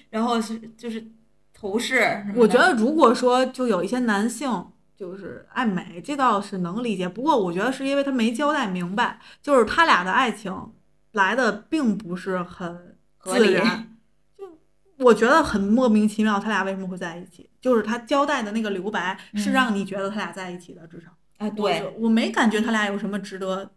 [0.10, 1.06] 然后是就是
[1.54, 2.26] 头饰。
[2.36, 4.66] 我觉得如果说就有一些男性
[4.98, 7.08] 就是爱美，这倒是能理解。
[7.08, 10.72] 不过我觉得是因为他没交代明白，就是他俩的爱情
[11.12, 13.96] 来的并不是很自然，
[14.38, 14.46] 就
[14.98, 17.50] 我觉得很莫名其妙，他俩为什么会在一起？
[17.62, 23.70] 就是他交代的那个留白是嗯让你觉得他俩在一起的，至少哎，对，我没感觉他俩有什么值得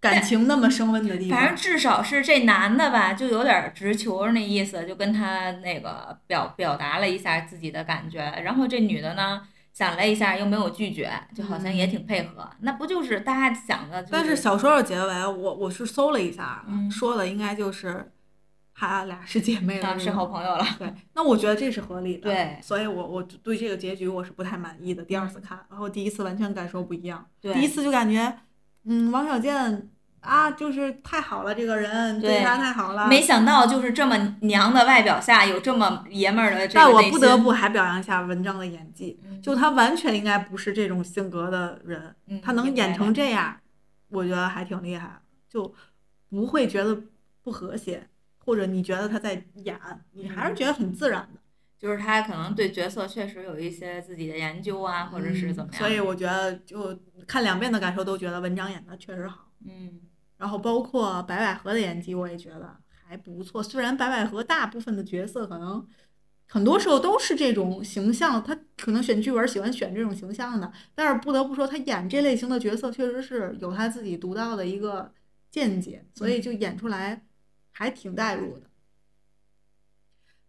[0.00, 1.38] 感情那么升温的地方。
[1.38, 9.42] 反正至少是这男的吧，就有点直球那意思，就跟他那个表表达了一下自己的感觉，然后这女的呢。
[9.72, 12.46] 想了一下，又没有拒绝，就好像也挺配合。
[12.58, 14.12] 那不就是大家想的、就是？
[14.12, 18.10] 但是小说的结尾，我我是搜了一下，嗯说的应该就是
[18.74, 20.66] 他俩是姐妹的啊，那种是好朋友了。
[20.76, 22.22] 对，那我觉得这是合理的。
[22.22, 25.04] 对所以我我对这个结局我是不太满意的。
[25.04, 27.24] 第二次看，然后第一次完全感受不一样。
[27.40, 28.38] 对，第一次就感觉，
[28.84, 29.88] 嗯，王小贱
[30.20, 33.06] 啊，就是太好了，这个人对他太好了。
[33.08, 43.56] 没想到就是这么娘的外表下有这么爷们儿的这个但我不得不还表扬一下文章的演技，嗯就他完全应该不是这种性格的人，嗯他能演成这样，
[44.10, 45.74] 我觉得还挺厉害，就
[46.28, 47.02] 不会觉得
[47.42, 48.06] 不和谐，
[48.44, 49.78] 或者你觉得他在演，
[50.12, 51.39] 你还是觉得很自然的。
[51.80, 55.80] 就是他可能对角色确实有一些自己的研究啊，或者是怎么样。
[55.80, 56.94] 嗯所以我觉得就
[57.26, 59.98] 看两遍的感受都觉得文章演的确实好，嗯，
[60.36, 63.62] 然后包括白百合的演技我也觉得还不错。
[63.62, 65.86] 虽然白百合大部分的角色可能
[66.46, 75.12] 很多时候都是这种形象，她可能选剧本喜欢选这种形象的，但是不得不说她演这类型的角色确实是有她自己独到的一个
[75.50, 77.24] 见解，所以就演出来
[77.72, 78.69] 还挺带入的。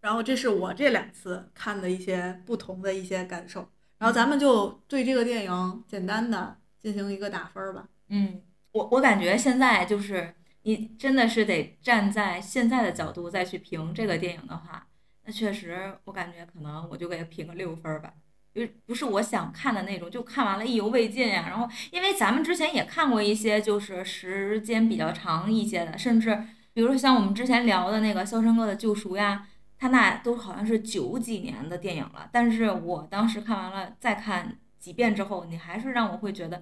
[0.02, 7.88] 然后这是我这两次看的一些不同的一些感受，然后咱们就对这个电影简单的进行一个打分儿吧。
[8.10, 10.34] 嗯，我我感觉现在就是
[10.64, 14.88] 你真的是得站在现在的角度再去评这个电影的话，
[15.24, 18.14] 那确实我感觉可能我就给评个六分儿吧。
[18.54, 21.46] 就不是我想看的那种，就看完了意犹未尽呀。
[21.48, 26.38] 然后，因为咱们之前也看过一些，就是时间比较长一些的，甚至
[26.74, 29.48] 比如说像我们之前聊的那个《肖申克的救赎》呀，
[29.82, 32.30] 它那都好像是九几年的电影了。
[32.32, 36.62] 但是我当时看完了，再看几遍之后，你还是让我会觉得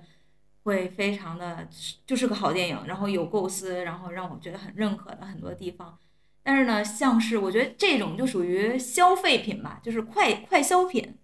[0.63, 1.67] 会非常的，
[2.07, 5.97] 就是个好电影，然后有构思，然后让我觉得很认可的很多地方。
[6.41, 11.17] 但是呢，像是我觉得这种就属于消费品吧，就是快快消品。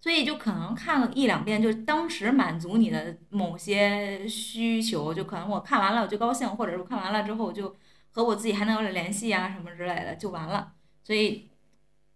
[0.00, 7.74] 所以就可能看了一两遍，就当时满足你的某些需求，就可能我看完了我就高兴，或者是看完了之后我就
[8.10, 10.73] 和我自己还能有点联系啊什么之类的就完了，
[11.04, 11.48] 所以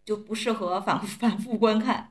[0.04, 2.10] 就不适合反复反复观看。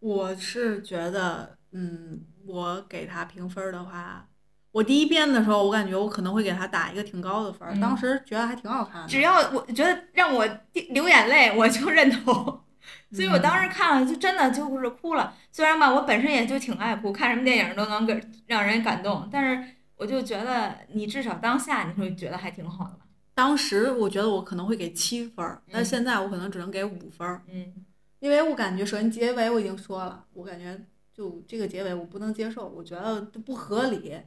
[0.00, 4.28] 我是觉得，嗯，我给他评分的话，
[4.72, 9.08] 我第一遍的时候，我感觉我可能会给他打一个挺高的分儿，当时觉得还挺好看的。
[9.08, 10.44] 只要我觉得让我
[10.90, 12.60] 流眼泪，我就认同。
[13.12, 15.34] 所以我当时看了，就真的就是哭了。
[15.52, 19.26] 虽然吧，我本身也就挺爱哭，看什么电影都能给让人感动。
[19.32, 23.03] 但是我就觉得，你至少当下你会觉得还挺好的吧。
[23.34, 27.28] 当时我觉得我可能会给七分儿，但现在我可能只能给五分。
[27.48, 27.84] 嗯，
[28.20, 30.80] 因为我感觉首先结尾我已经说了，我感觉
[31.12, 34.18] 就这个结尾我不能接受，我觉得不合理。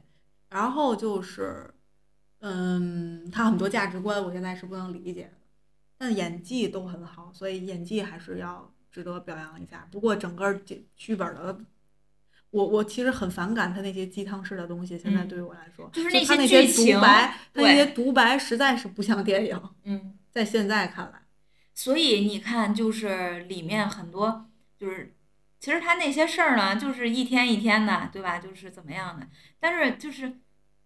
[0.50, 1.74] 然后就是，
[2.40, 5.38] 嗯，他很多价值观我现在是不能理解的，
[5.96, 8.72] 但演技都很好，所以演技还是要。
[8.90, 9.86] 值得表扬一下。
[9.92, 11.60] 不过整个剧剧本的，
[12.50, 14.98] 我我其实很反感他那些鸡汤式的东西。
[14.98, 19.60] 现在对于我来说，就是那些独白，他那些独白实在是不像电影。
[19.84, 21.22] 嗯，在现在看来，
[21.74, 25.14] 所以你看，就是里面很多，就是
[25.60, 28.38] 其实他那些事儿呢，就是一天一天的，对吧？
[28.38, 29.26] 就是怎么样的？
[29.60, 30.38] 但是就是，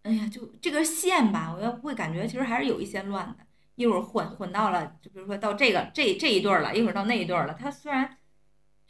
[0.03, 3.47] 哎呀，就这个线吧，我要会感觉其实还是有一些乱的。
[3.75, 7.55] 一会儿混混到了，就比如说到这个这这一对儿了，一会儿到那一对儿了。
[7.55, 8.19] 他虽然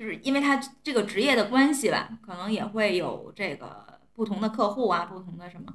[0.03, 5.73] 就是因为他这个职业的关系吧，可能也会有这个不同的客户啊，不同的什么，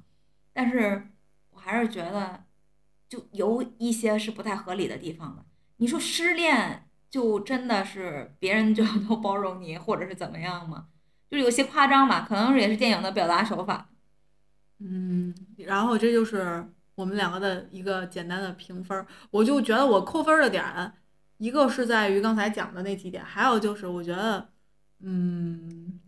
[0.51, 1.07] 但是
[1.51, 2.43] 我还是觉得
[3.07, 5.45] 就有一些是不太合理的地方的。
[5.77, 10.87] 你说失恋就真的是别人就 都包容你，或者是怎么样吗？
[11.31, 13.89] 就有些夸张吧，可能也是电影的表达手法。
[14.79, 16.69] 嗯，然后这就是。
[16.95, 20.65] 我们两个的一个简单的评分，我就觉得我扣分的点，
[21.37, 24.49] 一个是在于刚才讲的那几点，还有就是我觉得，
[24.99, 25.99] 嗯，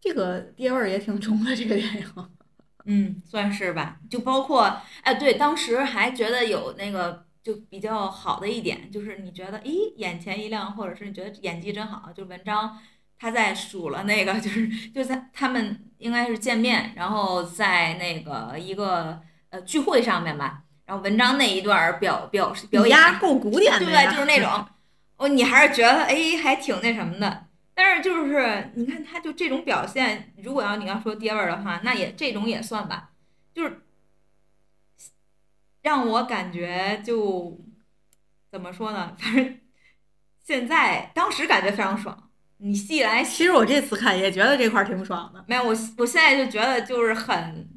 [0.00, 2.30] 这个爹味儿也挺重的这个电影，
[2.86, 4.00] 嗯，算是吧。
[4.10, 12.78] 就包括，哎，对，当时还觉得有那个就比较好的一点，就是你觉得，咦，眼前一亮，或者是你觉得演技真好，就文章
[13.18, 19.20] 他在数了那个，就是就在他们应该是见面，然后在那个一个。
[19.50, 24.66] 呃，聚会上面吧，然后文章那一段表表表演够古典的，对，就是那种，
[25.18, 27.44] 哦，你还是觉得哎，还挺那什么的。
[27.74, 33.10] 但是就是你看，他就这种表现，如果要你要说爹味儿的话，那也这种也算吧，
[33.52, 33.82] 就是
[35.82, 37.60] 让我感觉就
[38.50, 39.14] 怎么说呢？
[39.18, 39.60] 反正
[40.42, 42.30] 现在当时感觉非常爽。
[42.60, 45.44] 你细来，其实我这次看也觉得这块儿挺爽的。
[45.46, 47.68] 没有，我我现在就觉得就是很。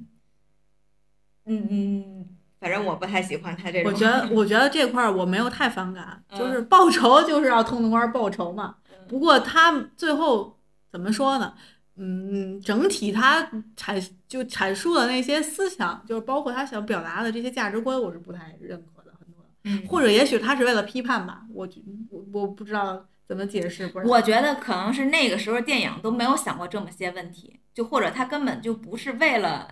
[1.45, 2.30] 嗯嗯，
[2.61, 3.91] 反正我不太喜欢他这种。
[3.91, 8.75] 我觉得，我觉得这块儿我没有太反感，就是报仇就是要痛痛快报仇嘛。
[9.09, 10.59] 不过他最后
[10.91, 11.55] 怎么说呢？
[11.95, 13.41] 嗯，整体他
[13.75, 19.43] 阐就阐述的那些思想，就是包括他想表达的这些价值观，我是不太认可的很多。
[19.63, 21.67] 嗯，或者也许他是为了批判吧，我
[22.11, 23.91] 我我不知道怎么解释。
[24.05, 29.67] 我觉得可能是那个时候电影都没有想过这么些问题，就或者他根本就不是为了。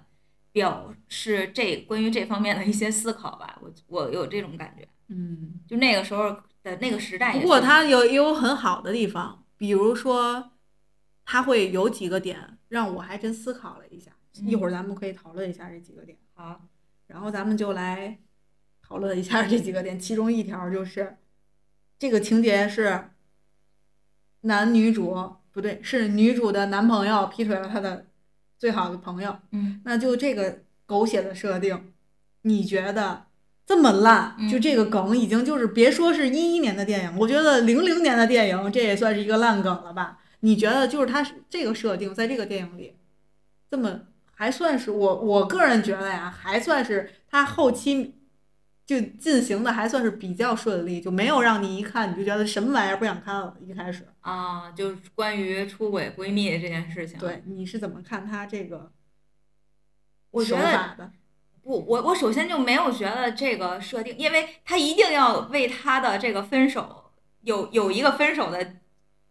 [0.51, 6.31] 表示这关于这方面的一些思考吧，我我有这种感觉，嗯，就那个时候
[6.63, 7.39] 的那个时代。
[7.39, 10.51] 不过他有也有很好的地方，比如说
[11.23, 16.17] 他会有几个点让我还真思考了一下，一会儿咱们可以讨论一下这几个点。
[16.33, 16.67] 好，
[17.05, 18.19] 然后咱们就来
[18.81, 21.17] 讨论一下这几个点，其中一条就是
[21.99, 23.11] 这个情节是
[24.41, 28.07] 男女主不对，是女主的男朋友劈腿了她的。
[28.59, 31.93] 最好的朋友，嗯，那就这个狗血的设定，
[32.41, 33.23] 你觉得
[33.65, 34.35] 这么烂？
[34.49, 40.19] 就这个梗已经就是别说是一一年的电影，我觉得零零年的电影这也算是一个烂梗了吧？
[40.41, 42.95] 你觉得就是它这个设定在这个电影里，
[43.71, 44.01] 这么
[44.35, 48.15] 还算是我我个人觉得呀，还算是它后期
[48.89, 53.55] 就进行的还算是比较顺利，就没有让你一看你就觉得什么玩意儿不想看了。
[53.61, 54.03] 一开始。
[54.21, 57.19] 啊，就是关于出轨闺蜜这件事情。
[57.19, 58.91] 对，你是怎么看他这个？
[60.31, 61.11] 我觉得
[61.61, 67.11] 我我我首先就没有觉得这个设定，因为他一定要为他的这个分手
[67.41, 68.77] 有有一个分手的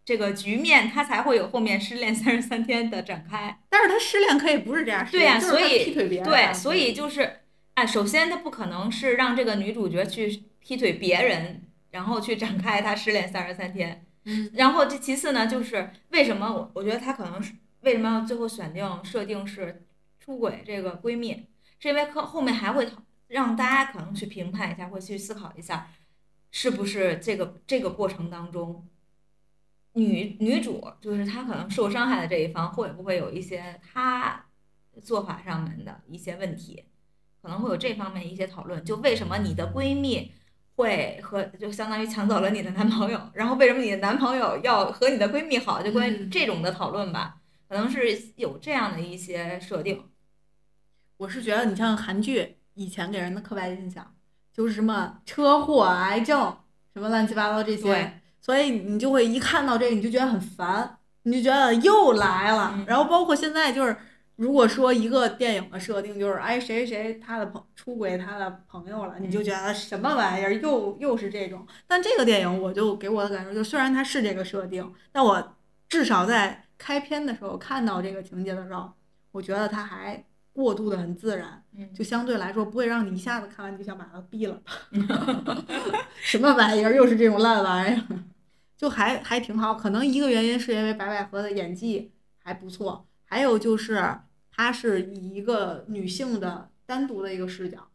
[0.04, 3.58] 这个局面，他才会有后面失恋三十三天的展开。
[3.68, 7.40] 但是他失恋可以不是这样对呀、所以劈腿别人啊，对，所以就是，哎，
[7.86, 14.04] 首先他不可能是让这个女主角去劈腿别人，然后去展开他失恋三十三天。
[14.24, 19.86] 嗯然后这其次呢，就是为什么我我觉得他可能是为什么要最后选定设定是
[20.20, 21.46] 出轨这个闺蜜，
[21.78, 25.88] 是因为可后面还会讨让大家可能去评判一下，会去思考一下，
[26.50, 28.86] 是不是这个这个过程当中，
[29.92, 34.46] 女女主就是她可能受伤害的这一方，会不会有一些她
[35.02, 36.84] 做法上面的一些问题，
[37.48, 38.84] 可能会有这方面一些讨论。
[38.84, 40.30] 就为什么你的闺蜜
[40.76, 47.36] 会和就相当于抢走了你的男朋友，然后为什么你的男朋友要和你的闺蜜好，就关于嗯这种的讨论吧，
[47.66, 50.04] 可能是有这样的一些设定。
[51.16, 54.14] 我是觉得你像韩剧以前给人的刻板印象
[54.52, 56.54] 就是什么车祸、癌症，
[56.92, 62.72] 什么乱七八糟这些对，所以你就会一看到这个你就觉得很烦，你就觉得又来了。
[62.74, 63.96] 嗯然后包括现在就是，
[64.38, 71.66] 如果说一个电影的设定就是，哎谁谁他的朋出轨他的朋友了，你就觉得什么玩意儿，又又是这种。
[71.88, 75.56] 但这个电影我就给我的感受就是，虽然它是这个设定，但我
[75.88, 78.92] 至少在开篇的时候看到这个情节的时候，
[79.32, 81.60] 我觉得它还过渡的很自然。
[81.76, 84.62] 嗯，就相对来说不会让你一下子看完就想把它毙了。
[86.22, 88.02] 什么玩意儿，又是这种烂玩意儿，
[88.76, 89.74] 就还还挺好。
[89.74, 92.12] 可能一个原因是因为白百合的演技
[92.44, 94.00] 还不错，还有就是
[94.58, 97.88] 她是以一个女性的单独的一个视角，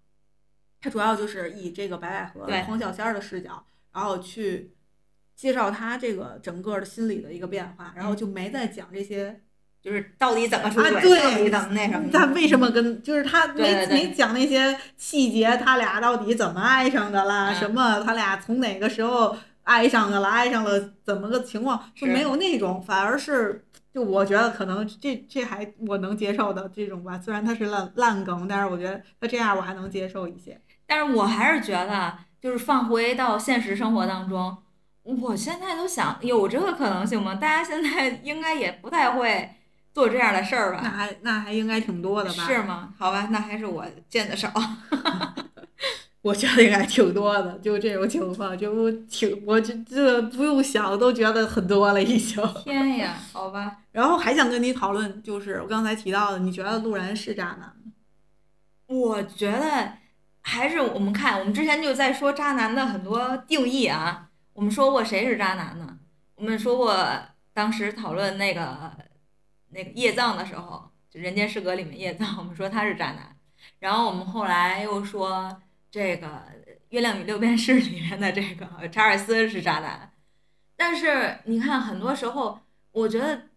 [0.80, 4.72] 她主要就是以这个白百合对黄小仙儿的视角，然后去
[5.36, 9.42] 介绍她这个整个的心理的一个变化，然后就没再讲这些
[9.82, 12.18] 就是到底怎么出轨，啊对到底怎么那什么的。
[12.18, 17.52] 他为什么跟就是他没没讲那些细节，他俩到底怎么爱上的啦？
[17.52, 20.30] 嗯什么他俩从哪个时候爱上的了？
[20.30, 21.92] 爱上了怎么个情况？
[21.94, 27.20] 就没有那种，反而是就我觉得可能这这还我能接受的这种吧。
[27.20, 30.60] 虽然它是烂烂梗，但是我觉得他这样我还能接受一些。
[30.86, 34.58] 但是我还是觉得，就是放回到现实生活当中，
[35.04, 37.36] 我现在都想有这个可能性吗？
[37.36, 39.50] 大家现在 应该也不太会
[39.94, 40.82] 做这样的事儿吧？
[40.84, 42.46] 那还那还应该挺多的吧？
[42.48, 42.94] 是吗？
[42.98, 44.52] 好吧，那还是我见的少。
[46.24, 52.42] 我觉得应该挺多的，就这种情况，就挺我这这不用想都觉得很多了已经。
[52.64, 57.94] 天呀，好吧，然后还想跟你讨论，就是我刚才提到的，你觉得路人是渣男吗？
[58.88, 59.94] 我觉得
[60.42, 64.30] 还是我们看，我们之前就在说渣男的很多定义啊。
[64.52, 65.98] 我们说过谁是渣男呢？
[66.36, 66.96] 我们说过
[67.54, 68.92] 当时讨论那个
[69.70, 73.36] 那个叶藏的时候，就《人间失格》里面叶藏，我们说他是渣男。
[73.80, 76.28] 然后我们后来又说这个
[76.90, 80.12] 《月亮与六便士》里面的这个查尔斯是渣男。
[80.76, 82.60] 但是你看，很多时候
[82.92, 83.50] 我觉得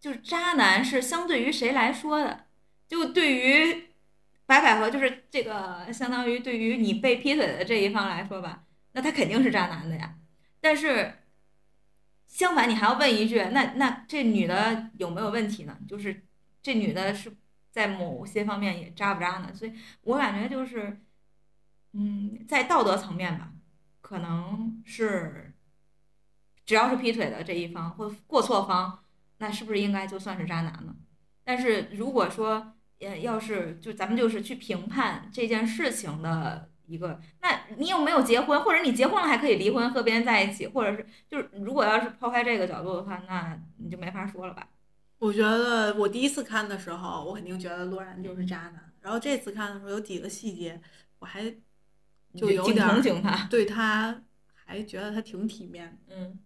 [0.00, 2.46] 就是渣男是相对于谁来说的，
[2.86, 3.88] 就对于
[4.46, 10.16] 白百合就是这个，相当于对于你被劈腿的这一方来说吧，那他肯定是渣男的呀。
[10.60, 11.14] 但是
[12.26, 15.78] 相反，你还要问一句，那那这女的有没有问题呢？
[15.88, 16.24] 就是
[16.62, 17.36] 这女的是
[17.70, 19.52] 在某些方面也渣不渣呢？
[19.54, 19.72] 所以
[20.02, 21.00] 我感觉就是，
[21.92, 23.52] 嗯，在道德层面吧，
[24.00, 25.54] 可能是
[26.64, 29.04] 只要是劈腿的这一方或过错方，
[29.38, 30.94] 那是不是应该就算是渣男呢？
[31.44, 44.68] 但是如果说，呃，要是就咱们就是去评判这件事情的一个，那你有没有结婚，或者你结婚了还可以离婚和别人在一起，或者是就是如果要是抛开这个角度的话，那你就没法说了吧？
[45.18, 48.92] 我觉得我第一次看的时候，我肯定觉得洛然就是渣男。
[49.00, 50.80] 然后这次看的时候，有几个细节，
[51.18, 51.42] 我还
[52.34, 54.22] 就有点儿同情他，对他
[54.66, 56.38] 还觉得他挺体面的，嗯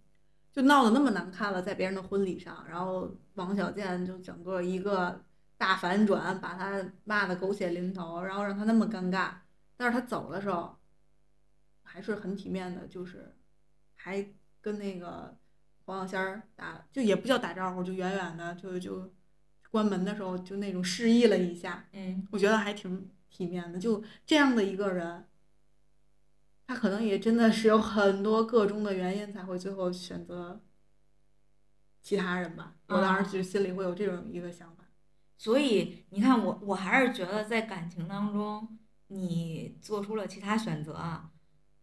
[0.52, 5.24] 就闹得那么难看了，在别人的婚礼上，然后王小贱就整个一个
[5.56, 9.30] 大反转，把他骂得狗血淋头，然后让他那么尴尬。
[9.76, 10.76] 但是他走的时候
[11.82, 13.34] 还是很体面的，就是
[13.94, 14.24] 还
[14.60, 15.34] 跟那个
[15.86, 19.10] 黄小仙儿打，就也不叫打招呼，就远远的就就
[19.70, 23.78] 关门的时候就那种示意了一下，嗯，我觉得还挺体面的。
[23.78, 25.24] 就这样的一个人，
[26.72, 30.58] 他可能也真的是有很多各中的原因才会最后选择
[32.00, 32.76] 其他人吧。
[32.88, 34.84] 我当时就心里会有这种一个想法。
[35.36, 41.30] 所以你看我我还是觉得在感情当中，你做出了其他选择啊，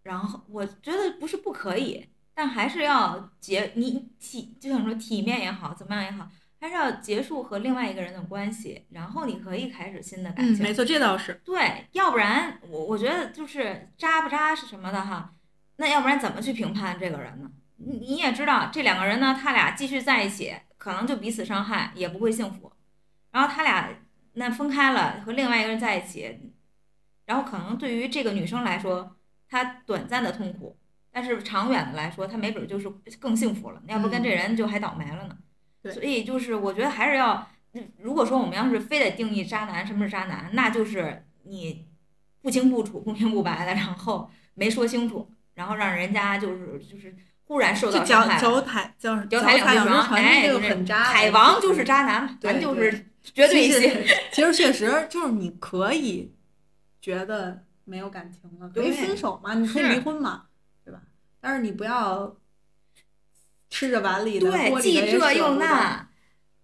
[0.02, 6.28] 然后我觉得不是不可以，但还是要结你体就想说体面也好，怎么样也好，
[6.60, 10.64] 还是要结束和另外一个人的关系，然后你可以开始新的感嗯，情。
[10.64, 11.42] 没错，这倒是。
[11.46, 15.34] 对，要不然我我觉得就是渣不渣是什么的哈，
[15.78, 17.50] 那要不然怎么去评判这个人呢？
[17.78, 22.72] 你你也知道，这两个人呢，他俩继续在一起，可能就彼此伤害，也不会幸福。
[23.32, 23.90] 然后他俩
[24.34, 26.52] 那分开了，和另外一个人在一起，
[27.26, 29.16] 然后可能对于这个女生来说，
[29.48, 30.78] 她短暂的痛苦，
[31.10, 33.82] 但是长远的来说，她没准就是更幸福了。
[33.88, 35.38] 要不跟这人就还倒霉了呢。
[35.82, 41.86] 对所以就是我觉得还是要，嗯如果说我们要是非得定义渣男什么是渣男，那就是你
[42.42, 47.16] 不清不楚、不明不白的，然后没说清楚，然后让人家就是就是
[47.46, 48.42] 忽然受到伤害了。
[48.42, 51.04] 脚踩脚脚踩踩两只船，哎，这就个很渣。
[51.04, 52.92] 海王就是渣男，咱就是
[53.24, 53.82] 绝对其性。
[53.82, 56.34] 实其实确实就是你可以
[57.02, 60.46] 觉得没有感情了，可以分手嘛，你可以离婚嘛，
[60.84, 61.02] 对吧？
[61.42, 62.36] 但是你不要
[63.70, 66.10] 吃着碗里的对，既这又那，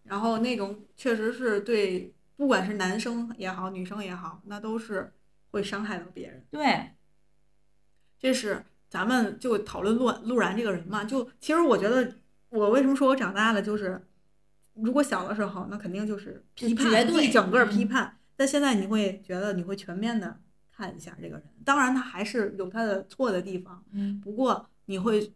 [0.03, 5.13] 然后那种确实是对，不管是男生也好，女生也好，那都是
[5.51, 6.43] 会伤害到别人。
[6.51, 6.91] 对，
[8.19, 12.15] 这是咱们就讨论陆陆然这个人嘛，就其实我觉得
[12.49, 14.05] 我为什么说我长大了，就是
[14.73, 17.87] 如果小的时候那肯定就是批判一整个批嗯。
[17.87, 20.39] 判，但现在你会觉得你会全面的
[20.71, 24.19] 看一下这个人，当然他还是有他的错的地方，嗯。
[24.21, 25.33] 不过你会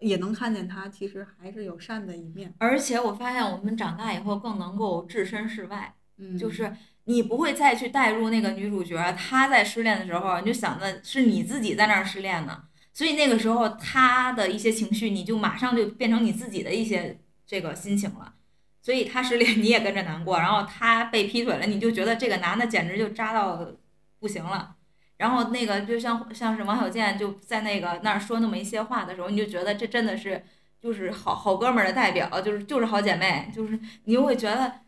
[0.00, 6.74] 也能看见他其实还是有善的一面，而且我发现我们长大以后更能够置身事外，嗯，就是
[7.04, 18.34] 你不会再去带入那个女主角，她在失恋的时候，你就想着是你自己在那儿失恋呢，所以那个时候她的一些情绪，你就马上就变成你自己的一些这个心情了。
[18.82, 23.70] 所以她失恋，你也跟着难过，然后她被劈腿了，你就觉得这个男的简直就渣到
[24.18, 24.76] 不行了。
[25.20, 30.42] 然后那个就像像是王小贱就在那个那儿说那么一些话的时候，你就觉得这真的是
[30.80, 34.80] 就是好好哥们的代表，就是就是好姐妹，就是你就会觉得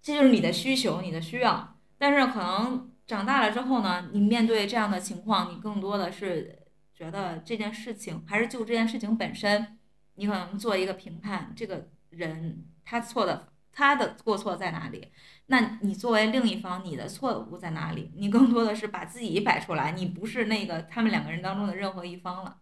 [0.00, 1.76] 这就是你的需求，你的需要。
[1.98, 6.56] 但是可能长大了之后呢，你面对这样的情况，你更多的是
[6.94, 9.76] 觉得这件事情还是就这件事情本身，
[10.14, 15.10] 你可能做一个评判，这个人他错的他的过错在哪里？
[15.48, 18.10] 那你作为另一方，你的错误在哪里？
[18.16, 22.60] 你更多的是把自己摆出来，你不是那个他们两个人当中的任何一方了。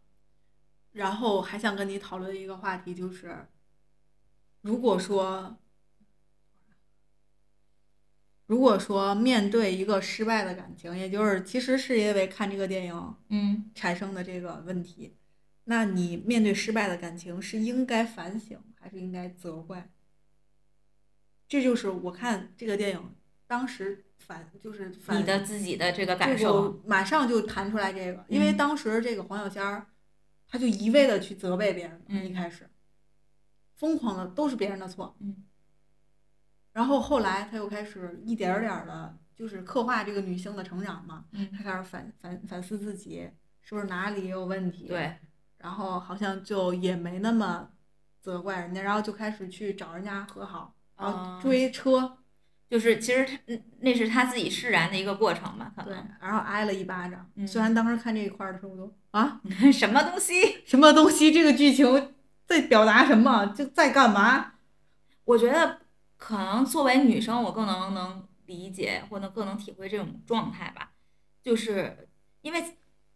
[0.92, 3.48] 然后还想跟你讨论一个话题，就是
[4.60, 5.58] 如果说，
[8.46, 15.16] 如果说面对一个失败的感情，也就是其实是因为看这个电影嗯，产生的这个问题，
[15.64, 19.90] 那你面对失败的感情是应该反省还是应该责怪？
[21.54, 23.14] 这就是我看这个电影
[23.46, 28.56] 当时反就是反你的自己的这个感受，个马上就弹出来这个，因为嗯。
[28.56, 29.86] 当时这个黄小仙儿，
[30.48, 32.26] 他就一味的去责备别人，嗯。
[32.26, 32.68] 一开始
[33.76, 35.44] 疯狂的都是别人的错，嗯，
[36.72, 43.30] 然后后来他又开始一点儿点儿的，就是刻画这个女性的成长嘛，嗯，他开始反反反思自己
[43.62, 45.16] 是不是哪里也有问题，，对，
[45.58, 47.70] 然后好像就也没那么
[48.20, 52.18] 责怪人家，然后就开始去找人家和好，然后哦追车，
[52.68, 59.40] 就是其实他嗯那是他自己释然的一个过程吧，可对能，然后挨了一巴掌，嗯虽然当时看这一块儿的时候，我都啊。
[59.72, 60.62] 什么东西？
[60.64, 61.30] 什么东西？
[61.30, 62.14] 这个剧情
[62.46, 63.46] 在表达什么？
[63.46, 64.54] 就在干嘛？
[65.24, 65.80] 我觉得
[66.16, 70.90] 可能作为女生，我更能能理解或者更能体会这种状态吧，
[71.42, 72.08] 就是
[72.42, 72.62] 因为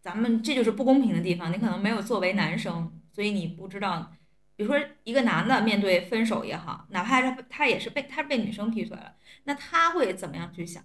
[0.01, 4.11] 咱们这就是不公平的地方，你可能没有作为男生，所以你不知道，
[4.59, 10.83] 比如说一个男的面对分手也好，哪怕是他也是被他被女生劈腿了，那他会怎么样去想？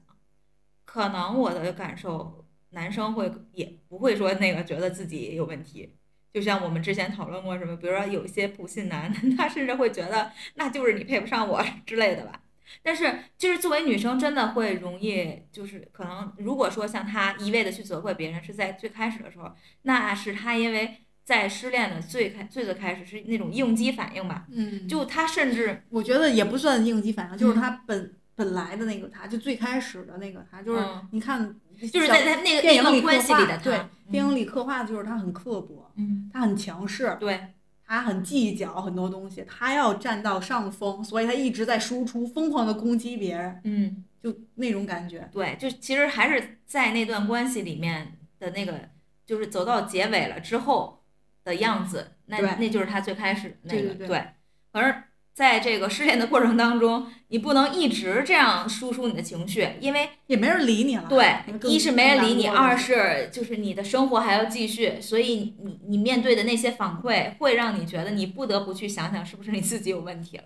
[0.85, 5.97] 可能我的感受，男生会也不会说那个觉得自己有问题。
[6.33, 12.43] 就像我们之前讨论过什么，比如说有一些不信男， 他甚至会觉得那就是你配不上我之类的吧。
[12.81, 19.53] 但是就是作为女生，真的会容易，就是可能如果说像他一味的去责怪别人，是在最开始的时候，
[19.83, 24.87] 那是他因为在失恋的最开最最开始是那种应激反应吧，嗯。
[24.87, 27.61] 就他甚至我觉得也不算应激反应，就是嗯。
[27.61, 31.09] 他本、本来的那个他，就最开始的那个他，就是、嗯。
[31.13, 31.55] 你看，
[31.91, 33.81] 就是在在那个电影里刻那个关系里画对的对，
[34.13, 37.55] 电影里刻画的就是他很刻薄，嗯，他很强势，对，
[37.87, 44.05] 他很计较很多东西，他要占到上风，所以他一直在输出，疯狂的攻击别人，嗯。
[44.25, 45.29] 就那种感觉。
[45.31, 48.89] 对，就其实还是在那段关系里面的那个，
[49.27, 51.04] 就是走到结尾了之后
[51.45, 54.25] 的样子，那那就是他最开始那个对
[54.73, 61.07] 而在这个失恋的过程当中，你不能一直这样输出你的情绪，因为也没人理你了。
[61.09, 61.37] 对
[61.69, 70.45] 一是没人理你，二是就是你的生活还要继续，所以你你面对的那些反馈会让你觉得你不得不去想想是不是你自己有问题了。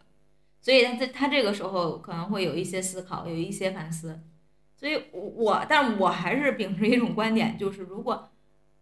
[0.60, 4.20] 所以他这他这个时候可能会有一些思考，有一些反思。
[4.74, 8.30] 所以我，我，但我还是秉持一种观点，就是如果，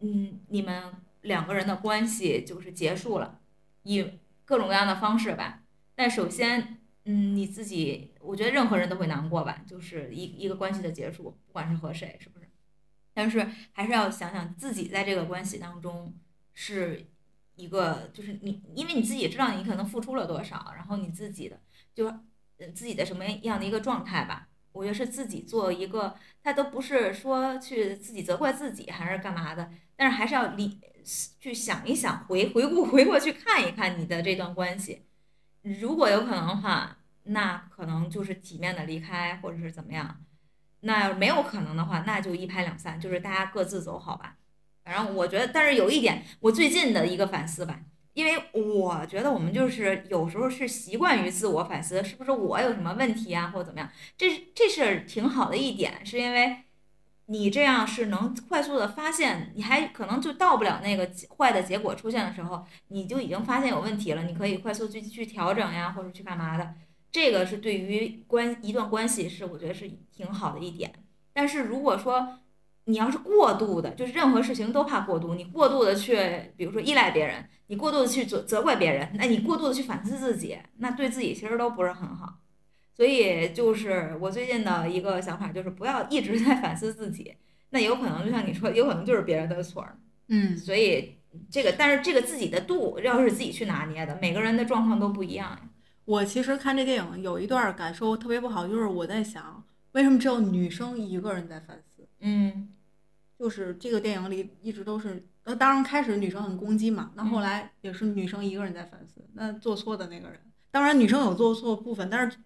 [0.01, 0.85] 嗯，你们
[1.27, 3.41] 两个人的关系就是结束了，
[3.83, 4.05] 以
[4.45, 5.62] 各种各样的方式吧。
[5.95, 12.49] 但首先，嗯，你自己，我觉得任何人都会难过吧，就是一一个关系的结束，不管是和谁，是不是？
[13.14, 16.14] 但是还是要想想自己在这个关系当中
[16.53, 17.07] 是
[17.55, 21.61] 一个，就是你，因为你自己知道你可能付出了多少，然后你自己的
[21.95, 22.07] 就
[22.59, 24.49] 呃自己的什么样的一个状态吧。
[24.72, 30.79] 我觉得是自己做一个，他都不是说去自己责怪自己还是干嘛的，但是还是要理
[31.39, 35.03] 去想一想，回回顾回过去看一看你的这段关系。
[35.63, 40.25] 如果有可能的话，那可能就是体面的离开，或者是怎么样。
[40.81, 44.37] 那没有可能的话，那就一拍两散，就是大家各自走好吧。
[44.85, 47.81] 反正我觉得，但是有一点，我最近的一个反思吧。
[48.13, 53.91] 因为我觉得我们就是有时候是习惯于自我反思，是不是我有什么问题啊，或者怎么样？
[54.17, 56.57] 这这是挺好的一点，是因为
[57.27, 66.74] 你这样是能快速的发现，你还可能就到不了那个坏的结果出现的时候，你就已经发现有问题了，你可以快速去去调整呀，或者去干嘛的。
[67.11, 70.93] 这个是对于关一段关系是我觉得是挺好的一点。
[71.33, 72.39] 但是如果说，
[72.85, 75.35] 你要是过度的，就是任何事情都怕过度。
[75.35, 82.39] 你过度的去，比如说依赖别人，你过度的去责责怪别人，那你过度的去反思自己，那对自己其实都不是很好。
[82.97, 87.35] 所以就是我最近的一个想法，就是不要一直在反思自己。
[87.71, 89.99] 那有可能就像你说，有可能就是别人的错儿。
[90.29, 91.19] 嗯，所以
[91.51, 95.69] 这个，但是这个自己的度要是自己去拿捏的，每个人的状况都不一样呀。
[96.07, 102.09] 我其实看这电影有一段感受特别不好，就是我在想，为什么只有女生一个人在反思？
[102.21, 102.73] 嗯。
[103.39, 110.41] 就是这个电影里一直都是，那当然开始女生很攻击嘛，那后来也是女生一个人在反思，那做错的那个人，
[110.71, 112.39] 当然女生有做错部分，但是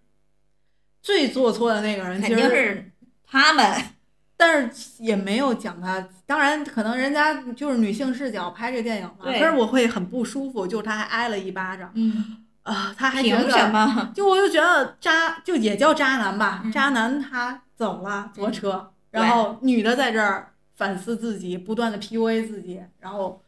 [1.01, 2.91] 最做错的那个人肯定是
[3.25, 3.65] 他们，
[4.37, 14.11] 但是也没有讲他，当然可能人家就是女性视角拍这电影嘛，可是我会很不舒服，就是他还挨了一巴掌，嗯啊，他还凭什么？
[14.15, 20.47] 就我就觉得渣，就也叫渣男吧，渣男他走了坐车，然后女的在这儿。
[20.73, 23.43] 反思自己，不断的 PUA 自己，然后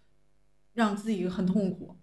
[0.76, 1.98] 让自己很痛苦。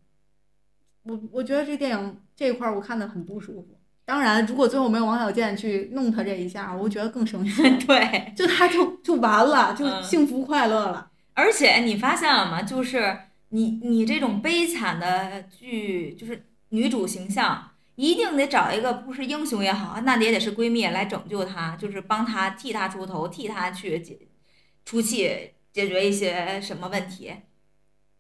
[1.04, 3.79] 我我觉得这电影这一块我看的很不舒服。
[4.10, 7.62] 当然，如果最后没有王小贱去弄他这一下，我觉得更生气。
[7.86, 11.12] 对，就他就就完了，就幸福快乐了。
[11.34, 12.60] 而且你发现了吗？
[12.60, 13.16] 就是
[13.50, 24.18] 你你这种悲惨的剧，就是女主形象，一定得找一个不是英雄也好，那也得是闺蜜来拯救她，就是帮她替她出头，替她去解。
[24.84, 27.32] 出气解决一些什么问题？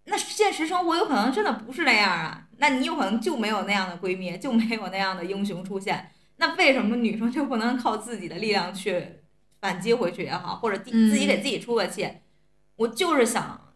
[0.04, 2.46] 那现实生活有可能真的不是那样啊！
[2.60, 6.12] 那你有可能就没有那样的闺蜜，就没有那样的英雄出现。
[6.36, 9.20] 那为什么女生就不能靠自己的力量去
[9.60, 12.08] 反击回去也好，或者自己给自己出个气？
[12.76, 13.72] 我就是想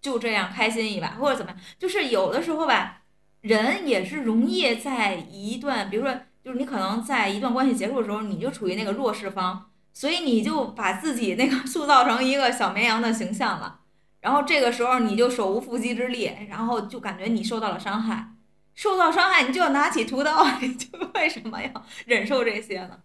[0.00, 1.60] 就这样开心一把，或者怎么样？
[1.78, 3.02] 就是有的时候吧，
[3.40, 9.68] 人也是容易在一段，比如说，就是你可能在一段关系结束的时候，你就处于那个弱势方。
[9.94, 13.80] 所以你就把自己那个 塑造成一个小绵羊的形象了，
[14.22, 18.32] 然后这个时候你就手无缚鸡之力，然后就感觉你受到了伤害，
[18.74, 23.00] 受到伤害你就要拿起屠刀， 你就为什么要忍受这些呢？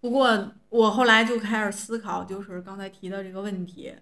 [0.00, 3.92] 不过我后来就开始思考，就是刚才提的这个问题，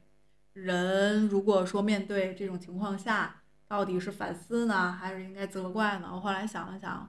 [0.52, 6.10] 人如果说面对这种情况下，到底是反思呢，还是应该责怪呢？
[6.12, 7.08] 我后来想了想，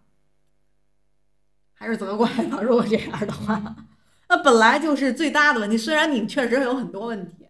[1.73, 2.59] 还是责怪吧。
[2.63, 3.75] 如果这样的话。
[4.29, 7.40] 那本来就是最大的问题，虽然你确实有很多问题，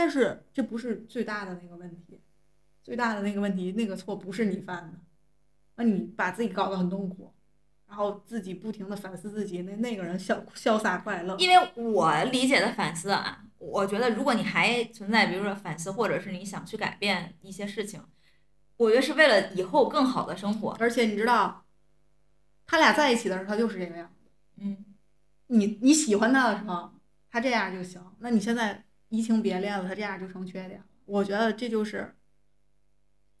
[0.00, 2.22] 但是这不是最大的那个问题，
[2.82, 4.98] 最大的那个问题，那个错不是你犯的，
[5.74, 7.34] 那你把自己搞得很痛苦，
[7.86, 11.36] 然后自己不停的反思自己，那那个人潇潇洒快乐。
[11.36, 18.02] 因为我理解的反思啊，我觉得如果你还存在，比如说反思，或者是你想去改变一些事情，
[18.78, 20.74] 我觉得是为了以后更好的生活。
[20.80, 21.66] 而且你知道，
[22.66, 24.86] 他俩在一起的时候，他就是这个样子，嗯。
[25.48, 26.90] 你你喜欢他的时候，
[27.30, 28.00] 他这样就行。
[28.20, 30.82] 那你现在移情别恋了，他这样就成缺点。
[31.04, 32.16] 我觉得这就是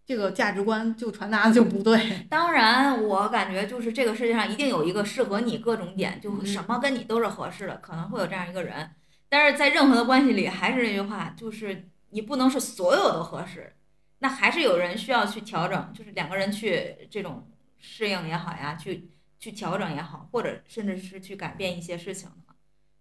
[0.04, 2.26] 这个价值观就传达的就不对。
[2.30, 8.90] 当然，我感觉就是这个世界上一定有一个适合你各种点，就什么跟你都是合适的，可能会有这样一个人。
[9.28, 13.74] 但是在任何的关系里，还是那句话，就是你不能是所有都合适，
[14.18, 17.48] 那还是有人需要去调整，就是两个人去这种
[17.78, 19.10] 适应也好呀，去。
[19.42, 22.28] 去调整也好，或者甚至是去改变一些事情。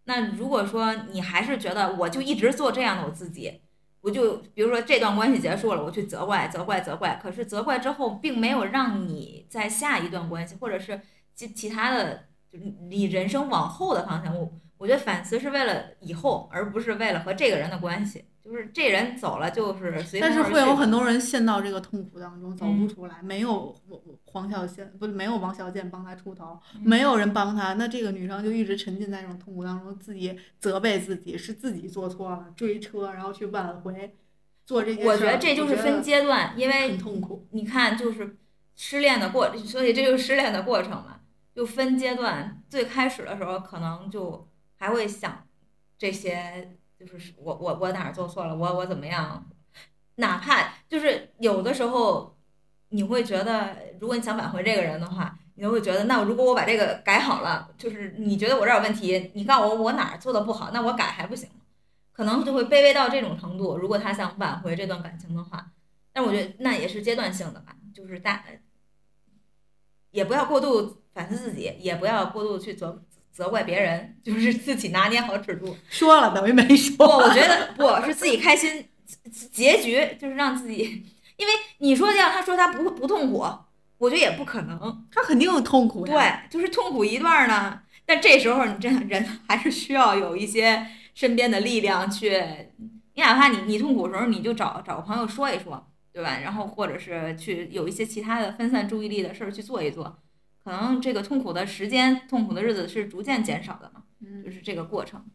[0.09, 3.61] 那如果说你还是觉得我就一直做这样的我自己，
[4.01, 10.99] 我就比如说这段关系结束了，我去责怪、责怪、责怪，可是责怪之后，并没有让你在下一段关系，或者是
[11.35, 18.25] 其其他的，就是你人生往后的方向，我我觉得反思是为了以后，而不是为了和这个人的关系。
[18.49, 23.75] 就是这人走了，就是随但是会有很多人陷到这个痛苦当中走不嗯出来，没有
[24.25, 34.17] 黄小仙不是没有王小贱帮他出头，嗯没有人帮他，那这个女生就一直沉浸在这种痛苦当中，自己责备自己是自己做错了，追车然后去挽回，
[34.65, 35.13] 做这件事儿。
[35.13, 37.47] 我觉得这就是分阶段，因为很痛苦。
[37.51, 38.35] 你看，就是
[38.75, 41.19] 失恋的过，所以这就是失恋的过程嘛，
[41.53, 42.63] 就分阶段。
[42.67, 44.47] 最开始的时候，可能就
[44.77, 45.43] 还会想
[45.97, 49.45] 这些，就是我我我哪儿做错了，我我怎么样，
[50.15, 52.37] 哪怕就是有的时候，
[52.89, 61.49] 你会觉得，如果你想挽回这个人的话，你就会觉得，那如果我把这个改好了，就是你觉得我这儿有问题，你告诉我我哪儿做的不好，那我改还不行？
[62.11, 63.77] 可能就会卑微到这种程度。
[63.77, 65.71] 如果他想挽回这段感情的话，
[66.11, 68.43] 但我觉得那也是阶段性的吧，就是大，
[70.11, 73.01] 也不要过度反思自己，也不要过度去责
[73.39, 75.75] 责怪别人，就是自己拿捏好尺度。
[75.89, 78.85] 说了等于没说不，我觉得不是自己开心，
[79.49, 81.05] 结局就是让自己，
[81.37, 83.45] 因为你说让他说他不不痛苦，
[83.97, 85.07] 我觉得也不可能。
[85.09, 86.13] 他肯定有痛苦呀。
[86.49, 90.85] 对，就是痛苦一段儿呢，但这时候你这人还是需要有一些
[91.15, 92.37] 身边的力量去，
[93.15, 96.39] 你哪怕你你痛苦的时候，你就找找个朋友说一说，对吧？
[96.43, 100.19] 然后或者是去有一些其他的分散注意力的事儿去做一做，
[100.69, 105.25] 可能这个痛苦的时间、痛苦的日子是逐渐减少的嘛，嗯就是这个过程。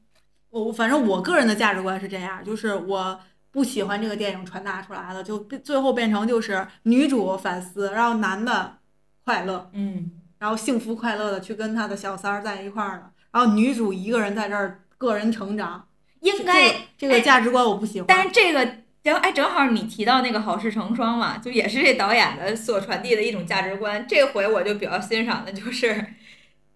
[0.50, 3.18] 我反正我个人的价值观是这样，就是我
[3.50, 8.78] 不喜欢这个电影传达出来的，就最后变成就是女主反思，然后男的
[9.24, 15.88] 快乐，嗯，然后幸福快乐的去跟他的小三儿在一块儿了，然后女主一个人在这儿个人成长，
[16.20, 18.06] 应该这个这个价值观我不喜欢。
[18.06, 18.64] 但是这个
[19.04, 24.06] 然后哎，正好你提到那个好事成双嘛，就也是这导演的所传递的一种价值观。
[24.08, 26.14] 这回我就比较欣赏的就是，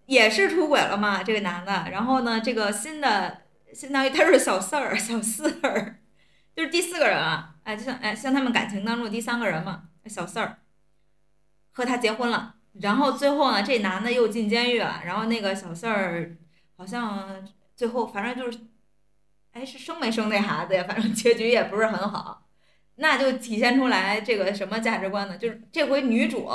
[0.05, 1.87] 也是出轨了嘛，这个男的。
[1.91, 3.41] 然后呢，这个新的
[3.73, 5.95] 相当于他是小四儿、小四儿，
[6.55, 10.59] 就是第四个人啊，哎，就像哎像他们感情当中第三个人嘛，小四儿
[11.71, 12.55] 和他结婚了。
[12.79, 16.37] 然后最后呢，这男的又进监狱了，然后那个小四儿
[16.77, 17.43] 好像
[17.75, 18.59] 最后反正就是
[19.53, 20.85] 哎，是生没生那孩子呀？
[20.87, 22.45] 反正结局也不是很好，
[22.95, 25.37] 那就体现出来这个什么价值观呢？
[25.37, 26.47] 就是这回女主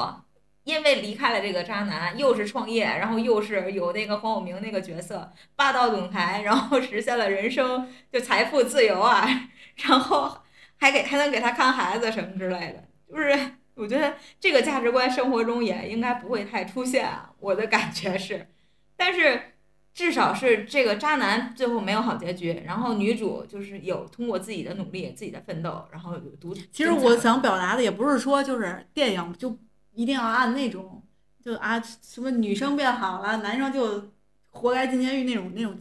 [0.63, 9.29] 因为离开了这个渣男，又是创业，然后又是有那个黄晓明那个角色霸道总裁，然后实现了人生就财富自由啊，
[9.77, 10.39] 然后
[10.77, 18.49] 还给还能给他看孩子什么之类的，就是我觉得这个价值观生活中也应该不会太出现啊，我的感觉是，
[18.97, 19.51] 但是。
[19.95, 26.53] 至少是这个渣男最后没有好结局，然后女主就是有通过自己的努力、自己的奋斗，然后有独。
[26.73, 29.57] 其实我想表达的也不是说就是电影就
[29.93, 31.01] 一定要按那种
[31.41, 34.11] 就啊什么女生变好了，男生就
[34.51, 35.79] 活该进监狱那种那种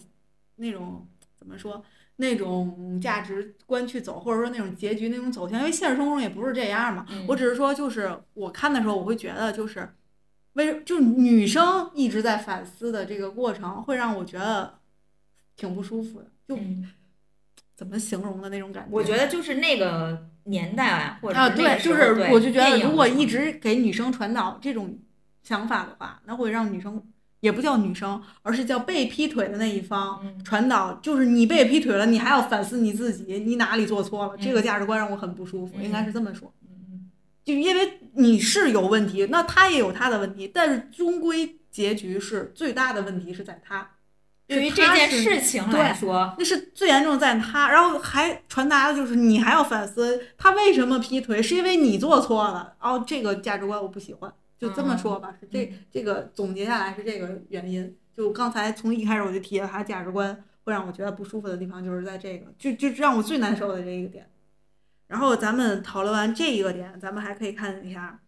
[0.57, 1.83] 那种怎么说
[2.17, 7.03] 那种价值观去走，或者说那种结局那种走向，因为现实生活中也不是这样嘛。
[7.09, 9.91] 嗯我只是说就是我看的时候，我会觉得就是。
[10.53, 14.75] 为就女生一直在反思的这个过程，会让我觉得
[15.55, 16.27] 挺不舒服的。
[16.47, 16.89] 就嗯
[17.75, 18.89] 怎么形容的那种感觉？
[18.91, 24.99] 我觉得就是那个年代啊，或者啊，对，就是我就觉得，如果一直给女生传导这种
[25.41, 27.01] 想法的话，那会让女生
[27.39, 36.53] 也不叫女生，而是叫被劈腿的那一方嗯传导，就是你被劈腿了，你还要反思你自己，你哪里做错了，这个嗯价值观让我很不舒服，应该是这么说。
[37.43, 43.89] 嗯就因为你是有问题，那他也有他的问题，但是终归结局是最大的问题是在他。
[44.45, 52.75] 对于这件事情来说，那是最严重在他，然后还传达的就是你还要反思他为什么劈腿，是因为你做错了。
[52.79, 57.95] 哦，这个价值观我不喜欢，就这么说吧，是这嗯这个总结下来是这个原因。
[58.15, 64.29] 就刚才从一开始我就提了他价值观会让我觉得不舒服的地方，就是在这个，就就让我最难受的这一个点。
[65.13, 68.19] 然后咱们讨论完这一个点，咱们还可以看一下，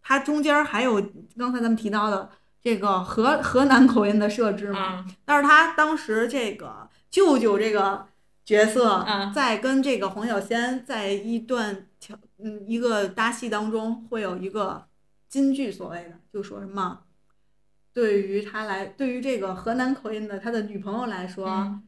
[0.00, 0.98] 它中间还有
[1.36, 2.30] 刚才咱们提到的
[2.62, 5.04] 这个河河南口音的设置嘛。
[5.06, 8.06] 嗯但是他当时这个舅舅这个
[8.46, 14.86] 角色嗯，在跟这个黄小仙在一段桥嗯一个搭戏当中，会有一个
[15.28, 17.00] 金句，所谓的就说什么，
[17.92, 21.82] 对于他来，对于这个河南口音的他的女朋友来说、嗯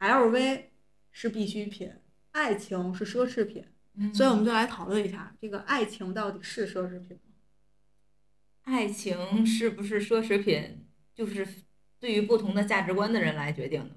[0.00, 0.70] l v
[1.10, 1.90] 是必需品，
[2.32, 3.64] 爱情是奢侈品，
[3.96, 7.32] 嗯所以我们就来讨论一下，这个爱情到底是奢侈品吗？
[8.64, 11.46] 爱情是不是奢侈品，就是
[12.00, 13.90] 对于不同的价值观的人来决定的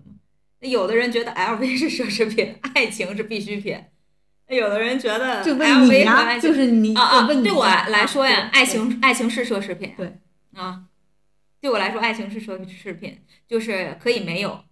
[0.59, 0.67] 那。
[0.67, 3.79] 有的人觉得 LV 是奢侈品，爱情是必需品。
[4.47, 9.93] 有的人觉得就问 LV 和爱情就是你啊啊，对我来说呀，爱情爱情是奢侈品。
[9.97, 10.19] 对
[10.53, 10.85] 啊，
[11.61, 14.63] 对我来说，爱情是奢侈品，就是可以没有。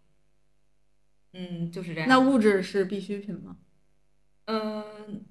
[1.34, 2.08] 嗯，就是这样。
[2.10, 3.58] 那物质是必需品吗？
[4.46, 5.26] 嗯，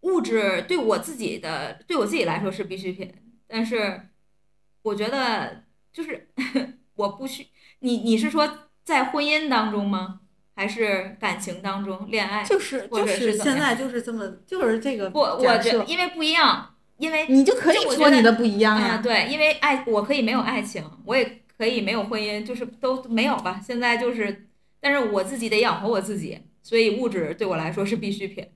[0.00, 3.12] 物质对我自己的对我自己来说是必需品，
[3.46, 4.08] 但是
[4.82, 6.28] 我觉得就是
[6.94, 7.46] 我不需
[7.80, 10.20] 你你是说在婚姻当中吗？
[10.54, 12.44] 还是感情当中恋爱？
[12.44, 19.00] 就是或者就是现在就是这么就是这个不，我假设觉得因为不一样，因为你就可以说你的不一样啊，呀。
[19.02, 23.58] 对，因为爱我可以没有爱情，我也可以没有婚姻，就是都没有吧。
[23.64, 24.46] 现在就是，
[24.82, 28.46] 但是我自己得养活我自己，所以物质对我来说是必需品。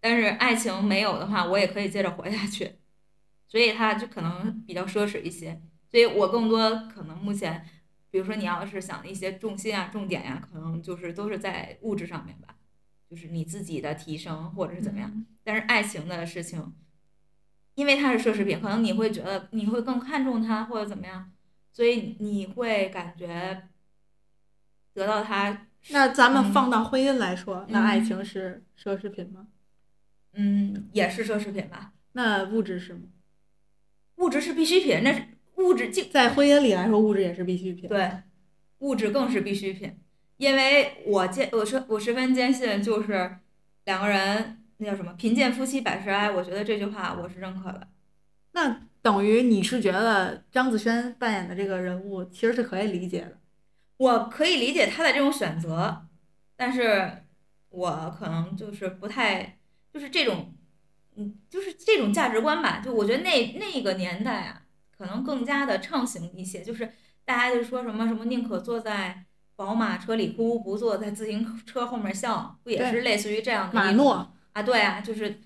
[0.00, 2.76] 但是爱情没有的话，我也可以接着活下去，
[3.48, 5.60] 所以它就可能比较奢侈一些。
[5.90, 7.66] 所以我更多可能目前，
[8.10, 12.54] 比如说你要是想一些重心啊、重点呀、可能就是都是在物质上面吧，
[13.10, 15.10] 就是你自己的提升或者是怎么样。
[15.12, 16.74] 嗯但是爱情的事情，
[17.76, 21.32] 因为它是奢侈品，可能你会觉得你会更看重它或者怎么样，
[21.72, 23.68] 所以你会感觉
[24.96, 29.46] 得到他，那咱们嗯放到婚姻来说，那爱嗯情是奢侈品吗？
[30.32, 31.92] 嗯，也是奢侈品吧。
[32.12, 33.00] 那物质是吗？
[34.16, 35.22] 物质是必需品，那是
[35.56, 37.88] 物质就在婚姻里来说，物质也是必需品。
[37.90, 38.10] 对，
[38.78, 39.94] 物质更是必需品，
[40.38, 43.36] 因为我坚我说我十分坚信，就是
[43.84, 47.86] 两个人那叫什么“贫贱夫妻百事哀”，我觉得这句话我是认可的。
[48.52, 53.38] 那等于你是觉得张子萱扮演的这个人物其实是可以理解的。
[53.98, 56.06] 我可以理解他的这种选择，
[56.56, 57.24] 但是
[57.70, 59.58] 我可能就是不太，
[59.92, 60.54] 就是这种，
[61.16, 62.80] 嗯，就是这种价值观吧。
[62.84, 64.62] 就我觉得那那个年代啊，
[64.96, 66.92] 可能更加的畅行一些，就是
[67.24, 69.24] 大家就说什么什么宁可坐在
[69.54, 74.62] 宝马车里哭，不坐在自行车后面笑，不也是类似于这样的马诺，啊？
[74.62, 75.40] 对啊，就是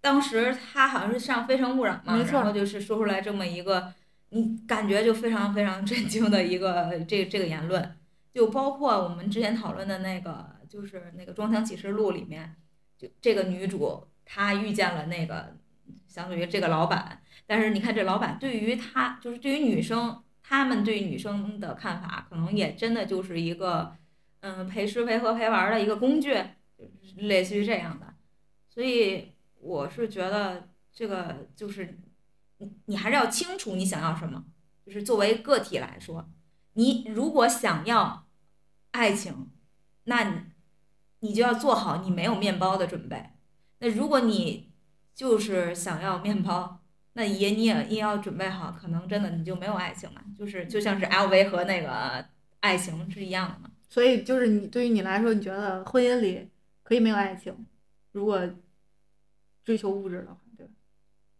[0.00, 3.92] 当时他好像是上《非诚勿扰》嘛，然后就是说出来这么一个，
[4.30, 7.96] 你感觉就非常非常震惊的一个这这个言论，
[8.32, 12.56] 就包括我们之前讨论的那个，就是那个《装腔启示录》里面，
[12.98, 15.56] 就这个女主她遇见了那个
[16.06, 23.96] 相当于这个老板，但是你看这老板对于她，就是对于女生，他们对女生的看法，可能也真的就是一个，
[24.40, 26.36] 嗯，陪吃陪喝陪玩的一个工具，
[27.16, 28.14] 类似于这样的。
[28.68, 31.98] 所以我是觉得这个就是
[32.58, 34.44] 你你还是要清楚你想要什么，
[34.84, 36.28] 就是作为个体来说，
[36.74, 38.26] 你如果想要
[38.92, 39.50] 爱情，
[40.04, 40.40] 那你
[41.20, 43.30] 你就要做好你没有面包的准备。
[43.78, 44.72] 那如果你
[45.14, 46.80] 就是想要面包，
[47.14, 52.24] 那也你也也要准备好，可能真的你就没有爱情了，就是就像是 LV 和那个
[52.60, 53.70] 爱情是一样的嘛。
[53.88, 56.48] 所以就是你对于你来说，你觉得婚姻里
[56.82, 57.66] 可以没有爱情，
[58.12, 58.40] 如果
[59.64, 60.40] 追求物质的话，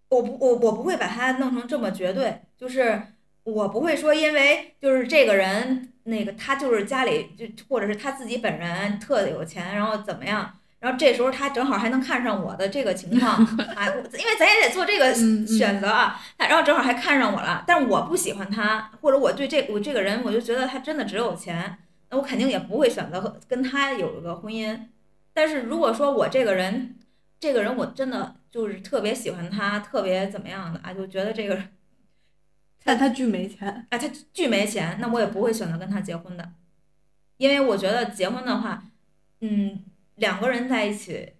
[0.08, 3.02] 我不我我不会把它弄成这么绝对，就是
[3.44, 10.50] 我不会说因为就是这个人那个他就是家里就或者是他自己本人特有钱，然后怎么样，
[10.80, 13.32] 然后这时候他正好还能看上我的这个情况
[13.76, 15.14] 啊，因为咱也得做这个
[15.46, 21.76] 选择啊，然后正好还看上我了，但是我不喜欢他，或者我对这我这个人我就觉得他真的只有钱，
[22.10, 24.78] 那我肯定也不会选择和跟他有一个婚姻。
[25.34, 26.96] 但是如果说我这个人，
[27.38, 31.62] 这个人我真的就是特别喜欢他，特别怎么样的啊，就觉得这个
[32.84, 36.52] 但他巨没钱，啊，他巨没钱，那我也不会选择跟他结婚的，
[37.36, 38.84] 因为我觉得结婚的话，
[39.40, 39.84] 嗯，
[40.14, 41.34] 两个人在一起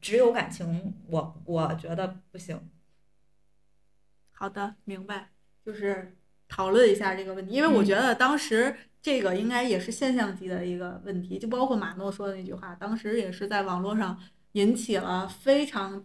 [0.00, 2.60] 只有感情，我我觉得不行。
[4.30, 5.30] 好的，明白，
[5.64, 6.16] 就是
[6.48, 7.84] 讨论一下这个问题，因为我嗯。
[7.84, 14.20] 觉得当时这个应该也是现象级的一个问题，就包括马诺说的那句话，当时也是在网络上
[14.54, 16.04] 引起了非常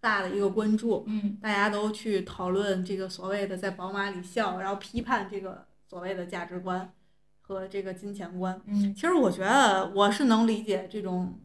[0.00, 6.92] 大的一个关注，嗯大家都去讨论这个所谓的在宝马里笑，然后批判这个所谓的价值观
[7.40, 8.60] 和这个金钱观。
[8.66, 11.40] 嗯其实我觉得我是能理解这种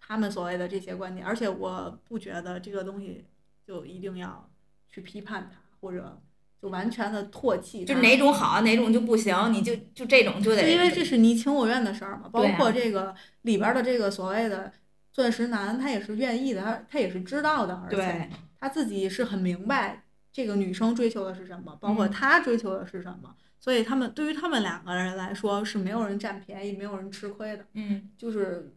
[0.00, 3.24] 他们所谓的这些观点，而且我不觉得这个东西
[3.66, 4.48] 就一定要
[4.88, 6.20] 去批判它，或者
[6.62, 7.84] 就完全的唾弃。
[7.84, 14.72] 就哪种好，哪种就不行，你就就这种就得就因为这是你情我愿的事儿嘛，包括这个里边儿的这个所谓的
[15.16, 18.28] 钻石男，他也是愿意的，他他也是知道的，而且
[18.60, 22.10] 他自己是很明白这个女生追求的是什么，包括嗯。
[22.10, 28.10] 他追求的是什么，所以他们对于他们两个人来说是没有人占便宜，没有人吃亏的，嗯。
[28.18, 28.74] 就是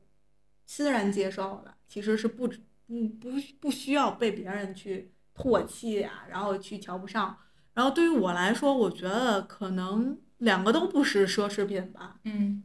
[0.65, 3.29] 欣然接受的，其实是不不不
[3.59, 7.35] 不需要被别人去唾弃啊，然后去瞧不上。
[7.73, 12.63] 然后对于我来说，我觉得可能两个都不是奢侈品吧，嗯。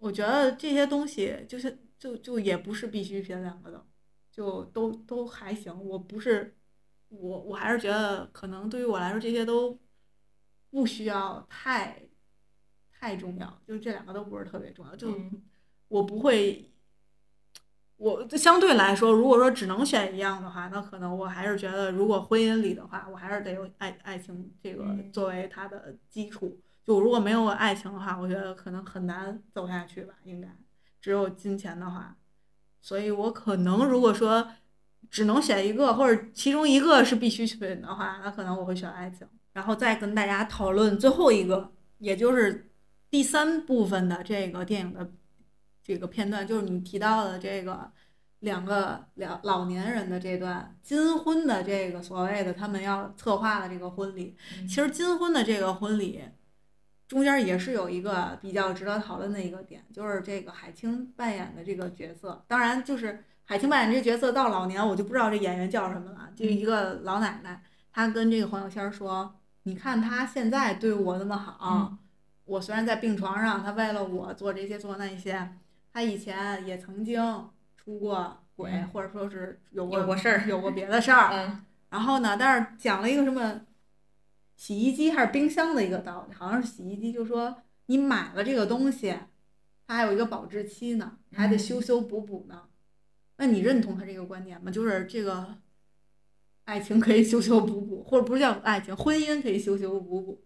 [0.00, 3.82] 我觉得这些东西就是就就也不是必需品，两个的
[4.30, 5.74] 就都都还行。
[5.82, 6.54] 我不是
[7.08, 9.80] 我我还是觉得可能对于我来说这些都
[10.68, 12.02] 不需要太
[12.92, 14.94] 太重要，就这两个都不是特别重要。
[14.94, 15.42] 就嗯
[15.88, 16.70] 我不会，
[17.96, 26.60] 我就相对来说，如果说只能选一样的话，那可能我还是觉得，如果婚姻里的话，我还是得有爱爱情这个嗯作为它的基础。
[26.84, 30.54] 就如果没有爱情的话，我觉得可能很难走下去吧，应该
[31.04, 32.16] 只有金钱的话，
[32.80, 34.48] 所以我可能如果说
[35.10, 39.28] 只能选一个，或者其中一个是必需品的话，那可能我会选爱情。
[39.52, 42.70] 然后再跟大家讨论最后一个，也就是
[43.10, 45.12] 第三部分的这个电影的
[45.82, 47.92] 这个片段，就是你提到的这个
[48.38, 54.34] 两个两老年人的这段金婚的这个所谓的他们要策划的这个婚礼。
[54.56, 56.22] 嗯其实金婚的这个婚礼
[57.06, 69.34] 中间也是有一个比较值得讨论的一个点，就是这个海清扮演的这个角色，当然就是海清扮演这个角色到老年，我就不知道这演员叫什么了，就一个老奶奶，她跟这个黄小仙儿说
[69.64, 71.98] ：“你看她现在对我那么好，嗯
[72.46, 75.50] 我虽然在病床上，她为了我做这些做那些，
[75.92, 78.88] 她以前也曾经出过轨，嗯。
[78.88, 81.64] 或者说是有过有过事儿有过别的事儿，嗯。
[81.90, 83.60] 然后呢，但是讲了一个什么
[84.64, 87.54] 洗衣机还是冰箱的一个道理，好像是洗衣机，就说
[87.84, 89.14] 你买了这个东西，
[89.86, 92.62] 它还有一个保质期呢，还得修修补补呢。
[93.36, 94.70] 那你认同他这个观点吗？
[94.70, 95.58] 就是这个
[96.64, 100.42] 爱情可以修修补补，或者不是叫爱情，婚姻可以修修补补。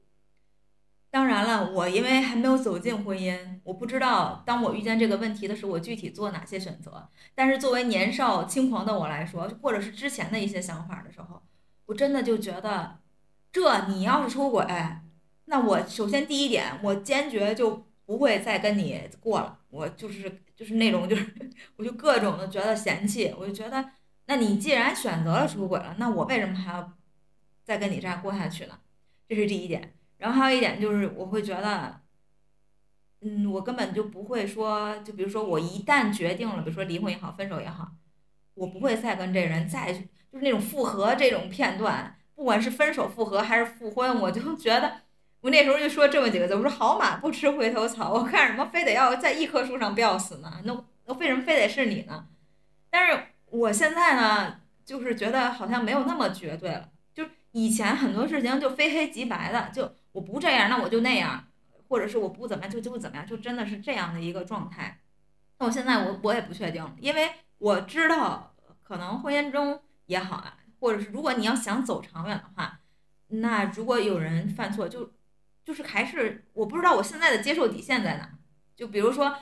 [1.11, 7.09] 当然了，我因为还没有走进婚姻，我不知道当我遇见这个问题的时候，我具体做哪些选择。
[7.37, 11.41] 但是作为年少轻狂的我来说，或者是之前的一些想法的时候，
[11.87, 12.99] 我真的就觉得，
[13.53, 14.65] 这你要是出轨，
[15.47, 19.59] 那我首先第一点，我坚决就不会再跟你过了。
[19.71, 23.93] 我就是就是那种就是，我就各种的觉得嫌弃，我就觉得，
[24.27, 26.93] 那你既然选择了出轨了，那我为什么还要
[27.65, 28.79] 再跟你这样过下去呢？
[29.29, 29.95] 这是第一点。
[30.19, 32.01] 然后还有一点就是，我会觉得，
[33.21, 37.93] 嗯，我根本就不会说，就比如说我一旦决定了，比如说离婚也好，分手也好，
[38.55, 40.01] 我不会再跟这人再就
[40.39, 45.01] 是那种复合这种片段，不管是分手复合还是复婚，我就觉得
[45.41, 50.61] 我那时候就说这么几个字，我说好马不吃回头草，我干什么非得要在一棵树上吊死呢？
[50.63, 52.29] 那那为什么非得是你呢？
[52.91, 56.89] 但是我现在呢，就是觉得好像没有那么绝对了。
[57.13, 61.45] 就以前很多事情就非黑即白的，就我不这样，那我就那样，
[61.89, 65.01] 或者是我不怎么样就就不怎么样，就真的是这样的一个状态。
[65.59, 67.29] 那我现在我我也不确定，因为
[67.59, 72.81] 我知道可能婚姻中也好啊，或者是如果你要想走长远的话，
[73.29, 75.13] 那如果有人犯错，就
[75.65, 78.31] 就是还是我不知道我现在的接受底线在哪。
[78.75, 79.37] 就比如说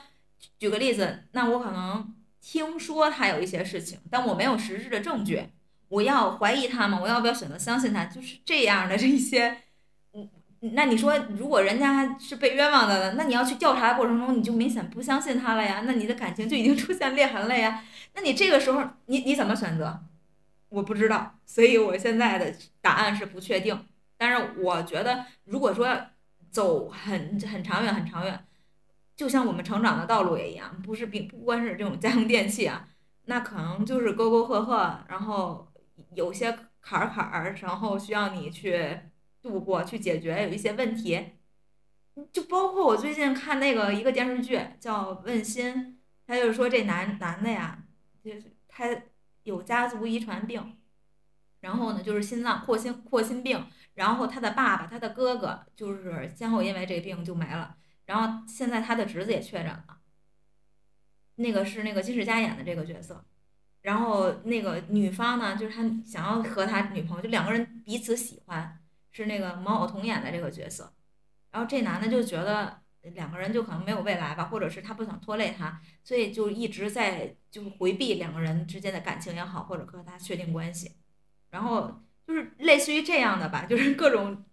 [0.57, 5.49] 举个例子，那我可能听说他有一些事情，但我没有实质的证据，
[5.89, 6.99] 我要怀疑他吗？
[7.01, 8.05] 我要不要选择相信他？
[8.05, 9.57] 就是这样的这一些，
[10.13, 10.27] 嗯，
[10.73, 13.13] 那你说如果人家是被冤枉的呢？
[13.15, 17.83] 那你要去调查的过程中，你就明显不相信他了呀，那你的感情就已经出现裂痕了呀。
[18.15, 20.03] 那你这个时候你你怎么选择？
[20.69, 23.87] 我不知道，所以我现在的答案是不确定。
[24.17, 25.87] 但是我觉得，如果说
[26.49, 28.45] 走很很长远很长远，
[29.15, 32.87] 就像我们成长的道路也一样，不是并不光是这种家用电器啊，
[33.25, 35.71] 那可能就是沟沟壑壑，然后
[36.13, 38.99] 有些坎儿坎儿，然后需要你去
[39.41, 41.33] 度过、去解决，有一些问题。
[42.33, 45.73] 就包括我最近看那个一个电视剧叫《问心》，
[46.25, 47.83] 他就是说这男男的呀，
[48.23, 48.85] 就是他
[49.47, 50.77] 有家族遗传病，
[51.61, 57.77] 然后呢就是心脏扩心扩心病，然后他的爸爸、他的哥哥就是先后因为这病就没了。
[58.05, 59.99] 然后现在他的侄子也确诊了，
[61.35, 63.23] 那个是那个金世佳演的这个角色，
[63.83, 70.93] 然后那个女方呢，就是他想要和他女朋友，就两个人彼此喜欢，是那个毛晓彤演的这个角色，
[71.51, 72.81] 然后这男的就觉得
[73.11, 80.91] 两个人就可能没有未来吧，或者是他不想拖累他，所以就一直在就是回避两个人之间的感情也好，或者和他确定关系，
[81.49, 84.45] 然后就是类似于这样的吧，就是各种，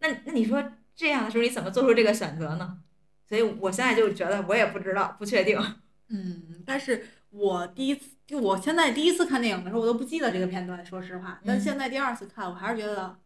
[0.00, 2.82] 那那你说这样的时候你怎么做出这个选择呢？
[3.28, 5.58] 所以我现在就觉得我也不知道，不确定。
[6.08, 11.38] 嗯，但是我第一次，就我现在第一次看电影的时候，我都不记得这个片段，说实话。
[11.44, 13.18] 但嗯现在第二次看，我还是觉得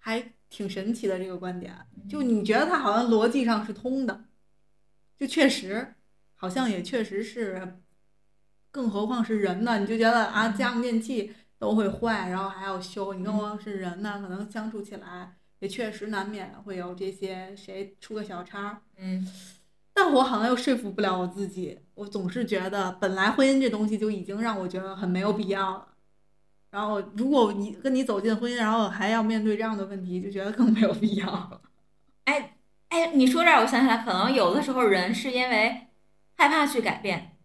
[0.00, 1.74] 还挺神奇的这个观点。
[1.96, 4.24] 嗯就你觉得它好像逻辑上是通的，
[5.18, 5.94] 就确实
[6.34, 7.78] 好像也确实是，
[8.70, 9.78] 更何况是人呢？
[9.78, 14.20] 你就觉得啊，嗯家用电器都会坏，然后还要修，你更何况是人呢？
[14.22, 18.82] 可能相处起来也确实难免会有这些谁出个小差儿。
[18.96, 19.26] 嗯
[19.92, 25.88] 但我好像又说服不了我自己，我总是觉得本来婚姻这东西就已经让我觉得很没有必要了，
[26.70, 31.60] 然后如果你跟你走进婚姻，然后还要面对这样的问题，就觉得更没有必要了。
[32.24, 32.56] 哎
[32.88, 35.88] 哎，你说这儿，我想起来，可能有的时候人是因为
[36.36, 37.36] 害怕去改变，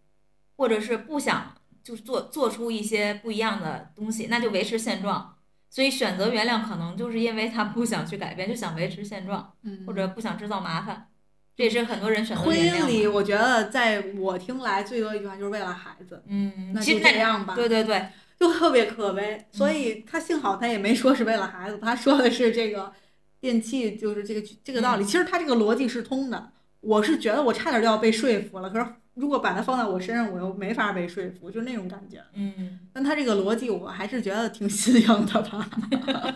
[0.57, 5.35] 或者是不想就是做做出一些不一样的东西，那就维持现状。
[5.69, 11.07] 所以选择原谅，可能就是因为他不想去改变，就想维持现状，嗯或者不想制造麻烦。
[11.55, 17.55] 这也是很多人选择婚原谅姻里，我觉得在我听来最多一句话就是为了孩子，嗯，那就其实这样吧。
[17.55, 18.07] 对对对，
[18.43, 19.45] 就特别可悲。
[19.51, 22.91] 所以他幸好他也没说是为了孩子，他说的是这个
[23.39, 25.03] 电器就是这个这个道理。
[25.03, 26.51] 嗯其实他这个逻辑是通的。
[26.81, 32.21] 我是觉得我差点就要被说服了，可是如果把它放在我身上，我又没法被说服，就那种感觉。
[32.33, 35.69] 嗯但他这个逻辑，我还是觉得挺新颖的吧。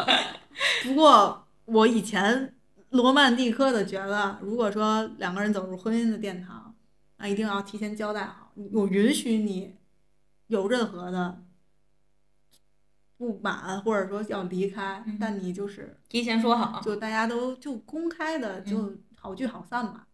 [0.84, 2.54] 不过我以前
[2.92, 6.74] 罗曼蒂克的觉得，如果说两个人走入婚姻的殿堂，
[7.18, 9.76] 那一定要提前交代好，我允许你
[10.48, 11.42] 有任何的
[13.18, 16.80] 不满，或者说要离开，嗯但你就是提前说好。
[16.82, 20.08] 就大家都就公开的就嗯好聚好散吧。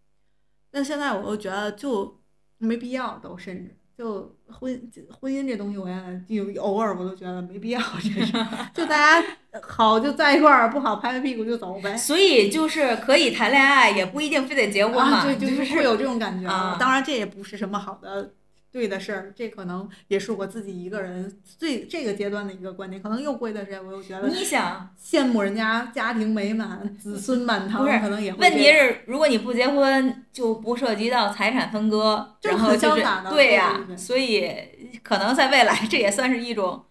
[0.72, 2.20] 但现在我又觉得就
[2.58, 8.34] 没必要，都甚至就婚婚姻这东西，我也就偶尔我都觉得没必要， 真是
[8.74, 9.28] 就大家
[9.62, 11.96] 好就在一块儿，不好拍拍屁股就走呗。
[11.96, 15.18] 所以就是可以谈恋爱，也不一定非得结婚嘛。
[15.18, 16.48] 啊，对，就就是会有这种感觉。
[16.48, 18.34] 啊当然，这也不是什么好的
[18.74, 23.00] 对的事儿，这可能也是我自己一个人最这个阶段的一个观点。
[23.00, 36.84] 可能又过一段时间，我又觉得你想，羡慕人家家庭美满，子孙满堂，不是可能也会问题是，如果你不结婚，就不涉及到财产分割，然后就是对呀、所以可能在未来，这也算是一种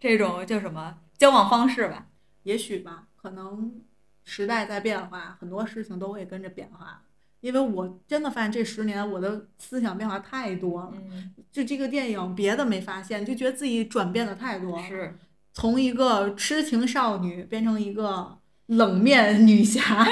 [0.00, 2.08] 这种叫什么交往方式吧。
[2.42, 3.80] 也许吧，可能
[4.24, 7.02] 时代在变化，很多事情都会跟着变化。
[7.40, 14.86] 因为我真的发现这十年我的思想变化太多了，嗯，就这个电影别的没发现，就觉得自己转变的太多了。
[14.86, 15.16] 是，
[15.52, 20.06] 从一个痴情少女变成一个冷面女侠，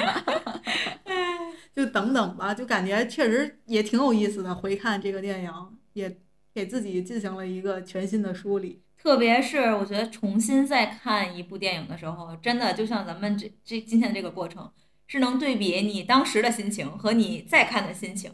[1.76, 4.54] 就等等吧，就感觉确实也挺有意思的。
[4.54, 5.52] 回看这个电影，
[5.92, 6.18] 也
[6.54, 8.82] 给自己进行了一个全新的梳理。
[8.96, 14.68] 特别是我觉得重新再看一部电影的时候，真的就像咱们这这今天这个过程，
[15.08, 18.30] 是能对比你当时的心情和你再看的心情。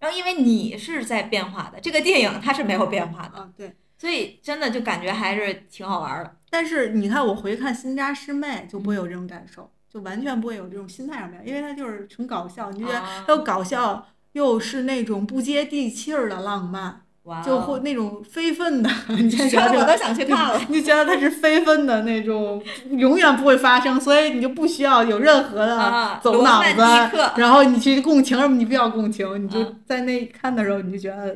[0.00, 3.76] 然后因为你是在变化的，这个电影它是没有变化的，啊，对。
[3.96, 6.36] 所以真的就感觉还是挺好玩的。
[6.50, 17.03] 但是你看，我回看《新扎师妹》就不会有这种感受，就完全不会有这种心态上面，因为它就是纯搞笑，你就觉得又搞笑，又是那种不接地气儿的浪漫，
[17.44, 20.60] 就会那种非分的， 你就觉得我都想去看了。
[20.68, 29.68] 你 就觉得它是非分的那种，永远不会发生，所以你就不需要有任何啊的走脑子，然后你去共情，什么你不要共情，你就啊。
[29.86, 31.34] 在那看的时候你就觉得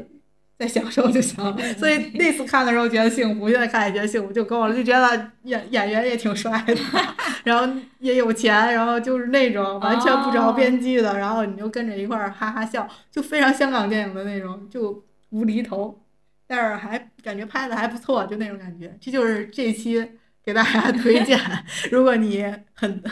[0.58, 1.56] 在享受就行了。
[1.58, 6.76] 嗯所以那次看的时候觉得幸福，现在看也觉得幸福就够了，就觉得演演员也挺帅的，
[7.44, 7.66] 然后
[8.00, 16.02] 也有钱，然后就是那种完全不着边际的，然后你就跟着一块儿哈哈笑，就非常香港电影的那种，就无厘头。
[16.46, 18.96] 但是还感觉拍的还不错，就那种感觉。
[19.00, 20.02] 这就是这期
[20.42, 21.38] 给大家 推荐，
[21.90, 23.02] 如果你很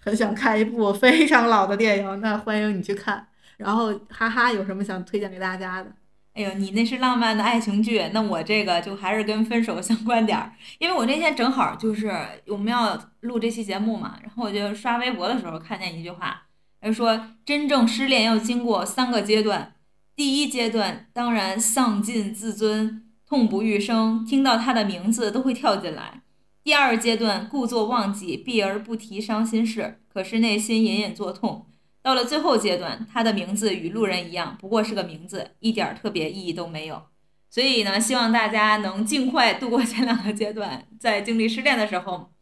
[0.00, 3.28] 很想看一部非常老的电影，那欢迎你去看。
[3.58, 5.92] 然后哈哈有什么想推荐给大家的？
[6.32, 12.10] 哎呦，你那是浪漫的爱情剧，那我这个就还是跟分手相关点儿，因为我那天正好就是
[12.46, 16.44] 我们要录这期节目嘛，然后我就刷微博的时候看见一句话，
[16.80, 19.74] 他说真正失恋要经过三个阶段，
[20.18, 26.22] 第一阶段当然丧尽自尊，痛不欲生，听到他的名字都会跳进来；
[26.64, 31.66] 第二阶段故作忘记，避而不提伤心事，可是内心隐隐作痛。
[32.02, 37.00] 到了最后阶段，他的名字与路人一样，不过是个名字，一点特别意义都没有。
[37.48, 42.32] 所以呢，希望大家能尽快度过前两个阶段，在经历失恋的时候，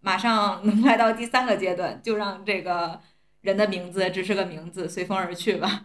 [0.00, 3.02] 马上能来到第三个阶段，就让这个
[3.42, 5.84] 人的名字只是个名字，随风而去吧。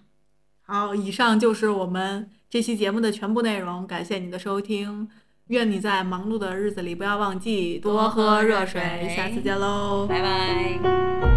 [0.66, 5.10] 好，以上就是我们这期节目的全部内容，感谢你的收听。
[5.48, 8.82] 愿你在忙碌的日子里不要忘记多喝热水。
[9.14, 11.33] 下次见喽，拜拜。